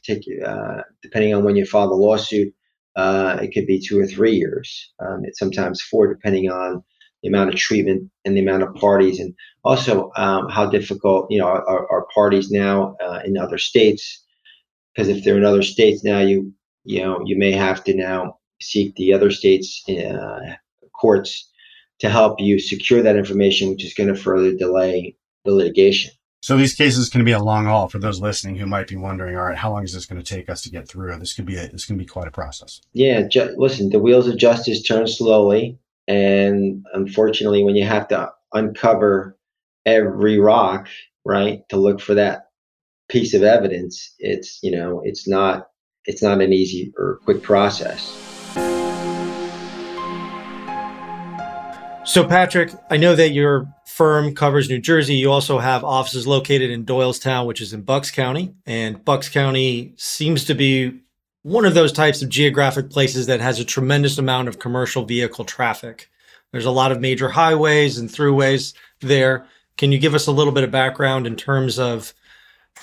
uh, 0.45 0.81
depending 1.01 1.33
on 1.33 1.43
when 1.43 1.55
you 1.55 1.65
file 1.65 1.89
the 1.89 1.95
lawsuit. 1.95 2.53
Uh, 2.95 3.39
it 3.41 3.51
could 3.53 3.65
be 3.65 3.79
two 3.79 3.99
or 3.99 4.05
three 4.05 4.35
years. 4.35 4.93
Um, 4.99 5.21
it's 5.23 5.39
sometimes 5.39 5.81
four, 5.81 6.07
depending 6.07 6.49
on 6.49 6.83
the 7.21 7.29
amount 7.29 7.49
of 7.49 7.55
treatment 7.55 8.09
and 8.23 8.37
the 8.37 8.41
amount 8.41 8.63
of 8.63 8.73
parties, 8.75 9.19
and 9.19 9.33
also 9.63 10.11
um, 10.15 10.47
how 10.49 10.69
difficult 10.69 11.25
you 11.29 11.39
know 11.39 11.47
are, 11.47 11.91
are 11.91 12.07
parties 12.13 12.51
now 12.51 12.95
uh, 13.03 13.19
in 13.25 13.37
other 13.37 13.57
states. 13.57 14.23
Because 14.95 15.09
if 15.09 15.23
they're 15.23 15.37
in 15.37 15.45
other 15.45 15.63
states 15.63 16.03
now, 16.03 16.19
you 16.19 16.53
you 16.83 17.01
know 17.01 17.21
you 17.25 17.37
may 17.37 17.51
have 17.51 17.83
to 17.85 17.95
now 17.95 18.39
seek 18.61 18.95
the 18.95 19.13
other 19.13 19.31
states 19.31 19.83
uh, 19.89 20.55
courts 20.93 21.49
to 21.99 22.09
help 22.09 22.39
you 22.39 22.59
secure 22.59 23.01
that 23.01 23.15
information, 23.15 23.69
which 23.69 23.83
is 23.83 23.93
going 23.93 24.13
to 24.13 24.15
further 24.15 24.53
delay 24.53 25.15
the 25.43 25.53
litigation. 25.53 26.11
So 26.41 26.57
these 26.57 26.75
cases 26.75 27.09
can 27.09 27.23
be 27.23 27.31
a 27.31 27.39
long 27.39 27.65
haul 27.65 27.87
for 27.87 27.97
those 27.97 28.21
listening 28.21 28.55
who 28.55 28.67
might 28.67 28.87
be 28.87 28.95
wondering, 28.95 29.35
all 29.35 29.45
right, 29.45 29.57
how 29.57 29.71
long 29.71 29.83
is 29.83 29.93
this 29.93 30.05
going 30.05 30.21
to 30.21 30.35
take 30.35 30.47
us 30.47 30.61
to 30.61 30.69
get 30.69 30.87
through? 30.87 31.17
This 31.17 31.33
could 31.33 31.45
be 31.45 31.57
a, 31.57 31.67
this 31.67 31.85
can 31.85 31.97
be 31.97 32.05
quite 32.05 32.27
a 32.27 32.31
process. 32.31 32.81
Yeah, 32.93 33.23
ju- 33.23 33.55
listen, 33.57 33.89
the 33.89 33.97
wheels 33.97 34.27
of 34.27 34.37
justice 34.37 34.83
turn 34.83 35.07
slowly, 35.07 35.79
and 36.07 36.85
unfortunately, 36.93 37.63
when 37.63 37.75
you 37.75 37.85
have 37.85 38.07
to 38.09 38.31
uncover 38.53 39.35
every 39.87 40.37
rock, 40.37 40.87
right, 41.25 41.67
to 41.69 41.77
look 41.77 41.99
for 41.99 42.13
that 42.13 42.44
piece 43.09 43.33
of 43.33 43.43
evidence, 43.43 44.13
it's 44.19 44.59
you 44.61 44.71
know, 44.71 45.01
it's 45.03 45.27
not 45.27 45.67
it's 46.05 46.21
not 46.21 46.41
an 46.41 46.53
easy 46.53 46.93
or 46.97 47.19
quick 47.25 47.41
process. 47.41 48.21
So, 52.05 52.23
Patrick, 52.23 52.71
I 52.91 52.97
know 52.97 53.15
that 53.15 53.31
your 53.31 53.67
firm 53.87 54.35
covers 54.35 54.69
New 54.69 54.79
Jersey. 54.79 55.15
You 55.15 55.31
also 55.31 55.57
have 55.57 55.83
offices 55.83 56.27
located 56.27 56.69
in 56.69 56.85
Doylestown, 56.85 57.47
which 57.47 57.61
is 57.61 57.73
in 57.73 57.81
Bucks 57.81 58.11
County. 58.11 58.53
And 58.67 59.03
Bucks 59.03 59.27
County 59.27 59.93
seems 59.97 60.45
to 60.45 60.53
be 60.53 61.01
one 61.41 61.65
of 61.65 61.73
those 61.73 61.91
types 61.91 62.21
of 62.21 62.29
geographic 62.29 62.91
places 62.91 63.25
that 63.25 63.41
has 63.41 63.59
a 63.59 63.65
tremendous 63.65 64.19
amount 64.19 64.47
of 64.47 64.59
commercial 64.59 65.03
vehicle 65.03 65.45
traffic. 65.45 66.09
There's 66.51 66.65
a 66.65 66.71
lot 66.71 66.91
of 66.91 67.01
major 67.01 67.29
highways 67.29 67.97
and 67.97 68.07
throughways 68.07 68.75
there. 69.01 69.45
Can 69.77 69.91
you 69.91 69.97
give 69.97 70.13
us 70.13 70.27
a 70.27 70.31
little 70.31 70.53
bit 70.53 70.63
of 70.63 70.71
background 70.71 71.25
in 71.25 71.35
terms 71.35 71.79
of 71.79 72.13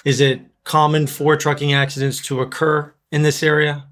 is 0.04 0.20
it 0.20 0.40
common 0.64 1.06
for 1.06 1.36
trucking 1.36 1.72
accidents 1.72 2.20
to 2.26 2.40
occur 2.40 2.92
in 3.10 3.22
this 3.22 3.42
area? 3.42 3.86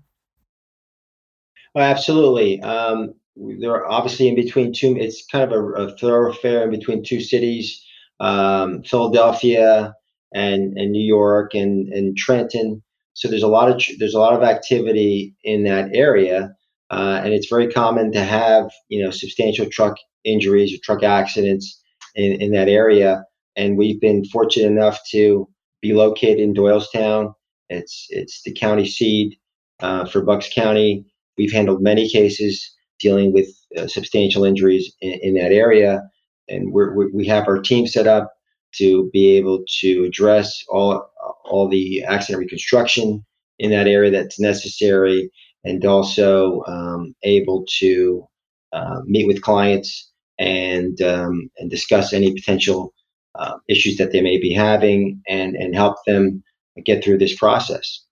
Well, 1.75 1.85
absolutely. 1.89 2.61
Um, 2.63 3.15
they're 3.37 3.89
obviously 3.89 4.29
in 4.29 4.35
between 4.35 4.73
two. 4.73 4.97
It's 4.99 5.25
kind 5.27 5.51
of 5.51 5.53
a, 5.53 5.65
a 5.65 5.97
thoroughfare 5.97 6.65
in 6.65 6.71
between 6.71 7.05
two 7.05 7.21
cities, 7.21 7.85
um, 8.19 8.83
Philadelphia 8.83 9.95
and 10.35 10.77
and 10.77 10.93
New 10.93 11.05
York 11.05 11.55
and 11.55 11.89
and 11.93 12.17
Trenton. 12.17 12.83
So 13.15 13.29
there's 13.29 13.43
a 13.43 13.49
lot 13.49 13.71
of 13.71 13.83
there's 13.99 14.15
a 14.15 14.21
lot 14.21 14.35
of 14.35 14.43
activity 14.43 15.35
in 15.45 15.65
that 15.65 15.91
area, 15.95 16.55
uh, 16.91 17.21
and 17.23 17.33
it's 17.33 17.49
very 17.49 17.71
common 17.71 18.13
to 18.13 18.23
have 18.23 18.71
you 18.89 19.03
know 19.03 19.11
substantial 19.11 19.67
truck 19.71 19.97
injuries 20.25 20.75
or 20.75 20.79
truck 20.83 21.03
accidents 21.03 21.83
in, 22.15 22.41
in 22.41 22.53
that 22.53 22.69
area. 22.69 23.25
And 23.57 23.77
we've 23.77 24.01
been 24.01 24.25
fortunate 24.27 24.67
enough 24.67 24.99
to 25.11 25.49
be 25.81 25.93
located 25.93 26.39
in 26.39 26.55
Doylestown. 26.55 27.35
It's 27.69 28.07
it's 28.11 28.43
the 28.43 28.53
county 28.53 28.87
seat 28.87 29.39
uh, 29.81 30.05
for 30.07 30.23
Bucks 30.23 30.49
County. 30.53 31.07
We've 31.39 31.53
handled 31.53 31.83
many 31.83 32.09
cases 32.09 32.75
dealing 32.99 33.33
with 33.33 33.49
uh, 33.77 33.87
substantial 33.87 34.45
injuries 34.45 34.93
in, 35.01 35.19
in, 35.23 35.35
that 35.35 35.53
area. 35.53 36.03
And 36.49 36.73
we're, 36.73 37.11
we 37.13 37.27
have 37.29 37.49
our 37.49 37.61
team 37.61 37.87
set 37.87 38.07
up 38.07 38.31
to 38.75 39.09
be 39.13 39.37
able 39.37 39.65
to 39.81 40.05
address 40.05 40.63
all 40.69 41.11
all 41.45 41.69
the 41.69 42.05
accident 42.05 42.41
reconstruction 42.41 43.25
in 43.59 43.71
that 43.71 43.89
area 43.89 44.11
that's 44.11 44.39
necessary, 44.39 45.31
and 45.65 45.85
also 45.85 46.63
um, 46.67 47.15
able 47.23 47.65
to 47.79 48.25
uh, 48.73 49.01
meet 49.05 49.27
with 49.27 49.43
clients 49.43 50.11
and 50.39 51.01
um, 51.03 51.51
and 51.59 51.71
discuss 51.71 52.13
any 52.13 52.33
potential 52.33 52.95
uh, 53.35 53.57
issues 53.69 53.97
that 53.97 54.13
they 54.13 54.21
may 54.21 54.39
be 54.39 54.53
having, 54.53 55.23
and 55.29 55.57
and 55.57 55.75
help 55.75 55.97
them 56.07 56.43
get 56.85 57.03
through 57.03 57.19
this 57.19 57.37
process. 57.37 58.05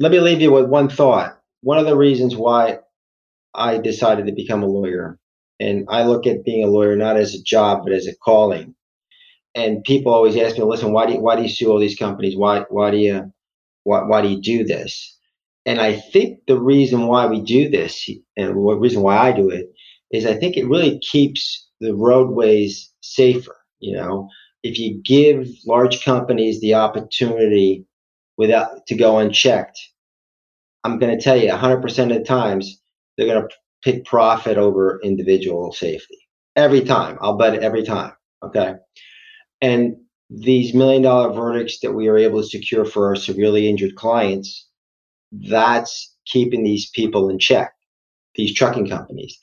Let 0.00 0.12
me 0.12 0.20
leave 0.20 0.40
you 0.40 0.52
with 0.52 0.66
one 0.66 0.88
thought. 0.88 1.38
One 1.62 1.78
of 1.78 1.86
the 1.86 1.96
reasons 1.96 2.36
why 2.36 2.78
I 3.54 3.78
decided 3.78 4.26
to 4.26 4.32
become 4.32 4.62
a 4.62 4.66
lawyer. 4.66 5.18
And 5.60 5.84
I 5.88 6.04
look 6.04 6.26
at 6.26 6.44
being 6.44 6.64
a 6.64 6.68
lawyer 6.68 6.96
not 6.96 7.16
as 7.16 7.34
a 7.34 7.42
job, 7.42 7.84
but 7.84 7.92
as 7.92 8.06
a 8.06 8.16
calling. 8.16 8.74
And 9.54 9.84
people 9.84 10.12
always 10.12 10.36
ask 10.36 10.56
me, 10.56 10.64
listen, 10.64 10.92
why 10.92 11.06
do 11.06 11.12
you, 11.12 11.20
why 11.20 11.36
do 11.36 11.42
you 11.42 11.48
sue 11.48 11.70
all 11.70 11.78
these 11.78 11.98
companies? 11.98 12.36
Why, 12.36 12.64
why 12.70 12.90
do 12.90 12.96
you, 12.96 13.32
why, 13.84 14.02
why 14.02 14.22
do 14.22 14.28
you 14.28 14.40
do 14.40 14.64
this? 14.64 15.18
And 15.66 15.80
I 15.80 16.00
think 16.00 16.40
the 16.48 16.58
reason 16.58 17.06
why 17.06 17.26
we 17.26 17.40
do 17.40 17.68
this 17.68 18.08
and 18.36 18.48
the 18.48 18.54
reason 18.54 19.02
why 19.02 19.16
I 19.16 19.32
do 19.32 19.50
it 19.50 19.70
is 20.10 20.26
I 20.26 20.34
think 20.34 20.56
it 20.56 20.66
really 20.66 20.98
keeps 20.98 21.68
the 21.80 21.94
roadways 21.94 22.92
safer. 23.02 23.56
You 23.82 23.96
know, 23.96 24.28
if 24.62 24.78
you 24.78 25.02
give 25.04 25.48
large 25.66 26.04
companies 26.04 26.60
the 26.60 26.74
opportunity 26.74 27.84
without 28.38 28.86
to 28.86 28.94
go 28.94 29.18
unchecked, 29.18 29.78
I'm 30.84 30.98
going 30.98 31.16
to 31.16 31.22
tell 31.22 31.36
you 31.36 31.50
100% 31.50 31.84
of 31.84 32.08
the 32.18 32.24
times 32.24 32.80
they're 33.16 33.26
going 33.26 33.42
to 33.42 33.54
pick 33.82 34.04
profit 34.04 34.56
over 34.56 35.00
individual 35.02 35.72
safety 35.72 36.18
every 36.56 36.82
time. 36.82 37.18
I'll 37.20 37.36
bet 37.36 37.58
every 37.58 37.82
time. 37.82 38.12
Okay. 38.44 38.74
And 39.60 39.96
these 40.30 40.74
million 40.74 41.02
dollar 41.02 41.32
verdicts 41.32 41.80
that 41.80 41.92
we 41.92 42.08
are 42.08 42.16
able 42.16 42.40
to 42.40 42.48
secure 42.48 42.84
for 42.84 43.08
our 43.08 43.16
severely 43.16 43.68
injured 43.68 43.96
clients, 43.96 44.68
that's 45.32 46.14
keeping 46.26 46.62
these 46.62 46.90
people 46.90 47.28
in 47.28 47.38
check. 47.38 47.72
These 48.34 48.54
trucking 48.54 48.88
companies. 48.88 49.38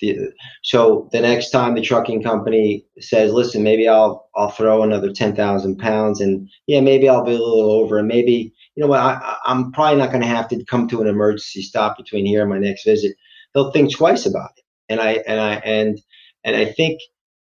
So 0.63 1.09
the 1.11 1.21
next 1.21 1.51
time 1.51 1.75
the 1.75 1.81
trucking 1.81 2.23
company 2.23 2.85
says, 2.99 3.31
"Listen, 3.31 3.63
maybe 3.63 3.87
I'll 3.87 4.29
I'll 4.35 4.51
throw 4.51 4.83
another 4.83 5.11
ten 5.11 5.35
thousand 5.35 5.77
pounds, 5.77 6.21
and 6.21 6.49
yeah, 6.67 6.81
maybe 6.81 7.07
I'll 7.07 7.23
be 7.23 7.31
a 7.31 7.39
little 7.39 7.71
over, 7.71 7.99
and 7.99 8.07
maybe 8.07 8.53
you 8.75 8.81
know 8.81 8.87
what, 8.87 8.99
I, 8.99 9.35
I'm 9.45 9.71
probably 9.71 9.99
not 9.99 10.09
going 10.09 10.21
to 10.21 10.27
have 10.27 10.47
to 10.49 10.63
come 10.65 10.87
to 10.89 11.01
an 11.01 11.07
emergency 11.07 11.61
stop 11.61 11.97
between 11.97 12.25
here 12.25 12.41
and 12.41 12.49
my 12.49 12.59
next 12.59 12.85
visit." 12.85 13.15
They'll 13.53 13.71
think 13.71 13.95
twice 13.95 14.25
about 14.25 14.51
it, 14.57 14.63
and 14.89 14.99
I 14.99 15.23
and 15.27 15.39
I 15.39 15.55
and 15.55 15.99
and 16.43 16.55
I 16.55 16.65
think 16.65 16.99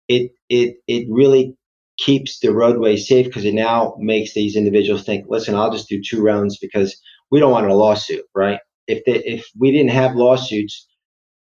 it 0.09 0.33
it 0.48 0.76
it 0.87 1.07
really 1.11 1.57
keeps 1.98 2.40
the 2.40 2.52
roadway 2.52 2.96
safe 2.96 3.26
because 3.26 3.44
it 3.44 3.54
now 3.54 3.94
makes 3.98 4.35
these 4.35 4.57
individuals 4.57 5.04
think, 5.04 5.26
listen, 5.28 5.54
I'll 5.54 5.70
just 5.70 5.88
do 5.88 6.02
two 6.02 6.22
rounds 6.22 6.59
because 6.59 7.00
we 7.30 7.38
don't 7.38 7.52
want 7.52 7.66
a 7.66 7.74
lawsuit, 7.74 8.24
right? 8.35 8.59
If 8.87 9.04
they, 9.04 9.22
if 9.24 9.46
we 9.59 9.70
didn't 9.70 9.90
have 9.90 10.16
lawsuits, 10.16 10.87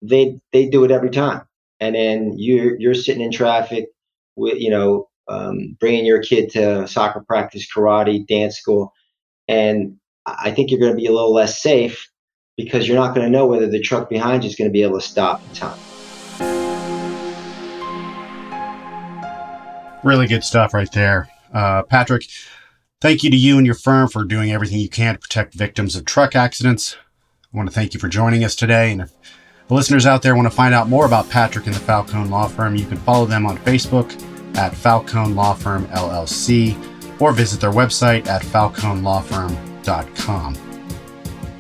they 0.03 0.41
they 0.53 0.69
do 0.69 0.85
it 0.85 0.91
every 0.91 1.11
time, 1.11 1.43
and 1.79 1.95
then 1.95 2.35
you're 2.37 2.79
you're 2.79 2.95
sitting 2.95 3.23
in 3.23 3.33
traffic, 3.33 3.89
with 4.37 4.59
you 4.59 4.71
know, 4.71 5.09
um, 5.29 5.77
bringing 5.79 6.05
your 6.05 6.23
kid 6.23 6.51
to 6.51 6.87
soccer 6.89 7.21
practice, 7.21 7.67
karate, 7.75 8.27
dance 8.27 8.57
school, 8.57 8.93
and 9.49 9.97
I 10.27 10.51
think 10.51 10.71
you're 10.71 10.81
going 10.81 10.93
to 10.93 10.97
be 10.97 11.07
a 11.07 11.13
little 11.13 11.33
less 11.33 11.61
safe 11.61 12.09
because 12.57 12.87
you're 12.87 12.97
not 12.97 13.15
going 13.15 13.27
to 13.27 13.31
know 13.31 13.47
whether 13.47 13.67
the 13.67 13.81
truck 13.81 14.09
behind 14.09 14.45
you 14.45 14.51
is 14.51 14.57
going 14.57 14.69
to 14.69 14.73
be 14.73 14.83
able 14.83 15.01
to 15.01 15.07
stop 15.07 15.43
in 15.49 15.55
time. 15.55 15.79
Really 20.03 20.27
good 20.27 20.45
stuff 20.45 20.73
right 20.73 20.91
there. 20.93 21.29
Uh, 21.53 21.83
Patrick, 21.83 22.27
thank 23.01 23.23
you 23.23 23.31
to 23.31 23.37
you 23.37 23.59
and 23.59 23.67
your 23.67 23.75
firm 23.75 24.09
for 24.09 24.25
doing 24.25 24.51
everything 24.53 24.79
you 24.79 24.89
can 24.89 25.15
to 25.15 25.21
protect 25.21 25.55
victims 25.55 25.97
of 25.97 26.05
truck 26.05 26.35
accidents. 26.35 26.97
I 27.53 27.57
want 27.57 27.69
to 27.69 27.75
thank 27.75 27.93
you 27.93 28.01
for 28.01 28.09
joining 28.09 28.45
us 28.45 28.55
today. 28.55 28.93
And 28.93 29.03
if 29.03 29.13
listeners 29.77 30.05
out 30.05 30.21
there 30.21 30.35
want 30.35 30.47
to 30.47 30.55
find 30.55 30.75
out 30.75 30.89
more 30.89 31.07
about 31.07 31.31
Patrick 31.31 31.67
and 31.67 31.75
the 31.75 31.81
Falcone 31.81 32.29
Law 32.29 32.49
Firm, 32.49 32.75
you 32.75 32.87
can 32.87 32.99
follow 32.99 33.25
them 33.25 33.47
on 33.47 33.57
Facebook 33.59 34.11
at 34.57 34.75
Falcone 34.75 35.35
Law 35.35 35.55
Firm 35.55 35.87
LLC 35.87 36.77
or 37.21 37.33
visit 37.33 37.61
their 37.61 37.71
website 37.71 38.27
at 38.27 38.43
falconelawfirm.com. 38.43 40.57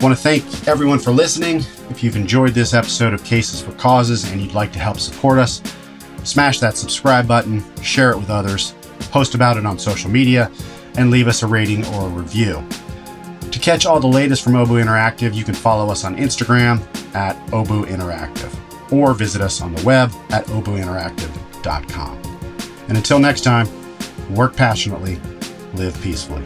I 0.00 0.02
want 0.02 0.16
to 0.16 0.22
thank 0.22 0.66
everyone 0.66 0.98
for 0.98 1.12
listening. 1.12 1.58
If 1.90 2.02
you've 2.02 2.16
enjoyed 2.16 2.52
this 2.52 2.74
episode 2.74 3.14
of 3.14 3.22
Cases 3.22 3.62
for 3.62 3.72
Causes 3.72 4.32
and 4.32 4.40
you'd 4.40 4.54
like 4.54 4.72
to 4.72 4.78
help 4.78 4.98
support 4.98 5.38
us, 5.38 5.62
smash 6.24 6.58
that 6.60 6.76
subscribe 6.76 7.28
button, 7.28 7.62
share 7.82 8.10
it 8.10 8.16
with 8.16 8.30
others, 8.30 8.74
post 9.10 9.34
about 9.34 9.56
it 9.56 9.66
on 9.66 9.78
social 9.78 10.10
media, 10.10 10.50
and 10.96 11.10
leave 11.10 11.28
us 11.28 11.42
a 11.42 11.46
rating 11.46 11.84
or 11.94 12.06
a 12.06 12.08
review. 12.08 12.64
To 13.50 13.58
catch 13.58 13.84
all 13.84 13.98
the 14.00 14.06
latest 14.06 14.42
from 14.44 14.52
Obu 14.52 14.82
Interactive, 14.82 15.34
you 15.34 15.44
can 15.44 15.54
follow 15.54 15.90
us 15.90 16.04
on 16.04 16.16
Instagram 16.16 16.80
at 17.14 17.36
Obu 17.48 17.84
Interactive 17.84 18.54
or 18.92 19.14
visit 19.14 19.40
us 19.40 19.60
on 19.60 19.74
the 19.74 19.84
web 19.84 20.12
at 20.30 20.44
obuinteractive.com. 20.46 22.22
And 22.88 22.96
until 22.96 23.18
next 23.18 23.42
time, 23.42 23.68
work 24.34 24.56
passionately, 24.56 25.20
live 25.74 26.00
peacefully. 26.00 26.44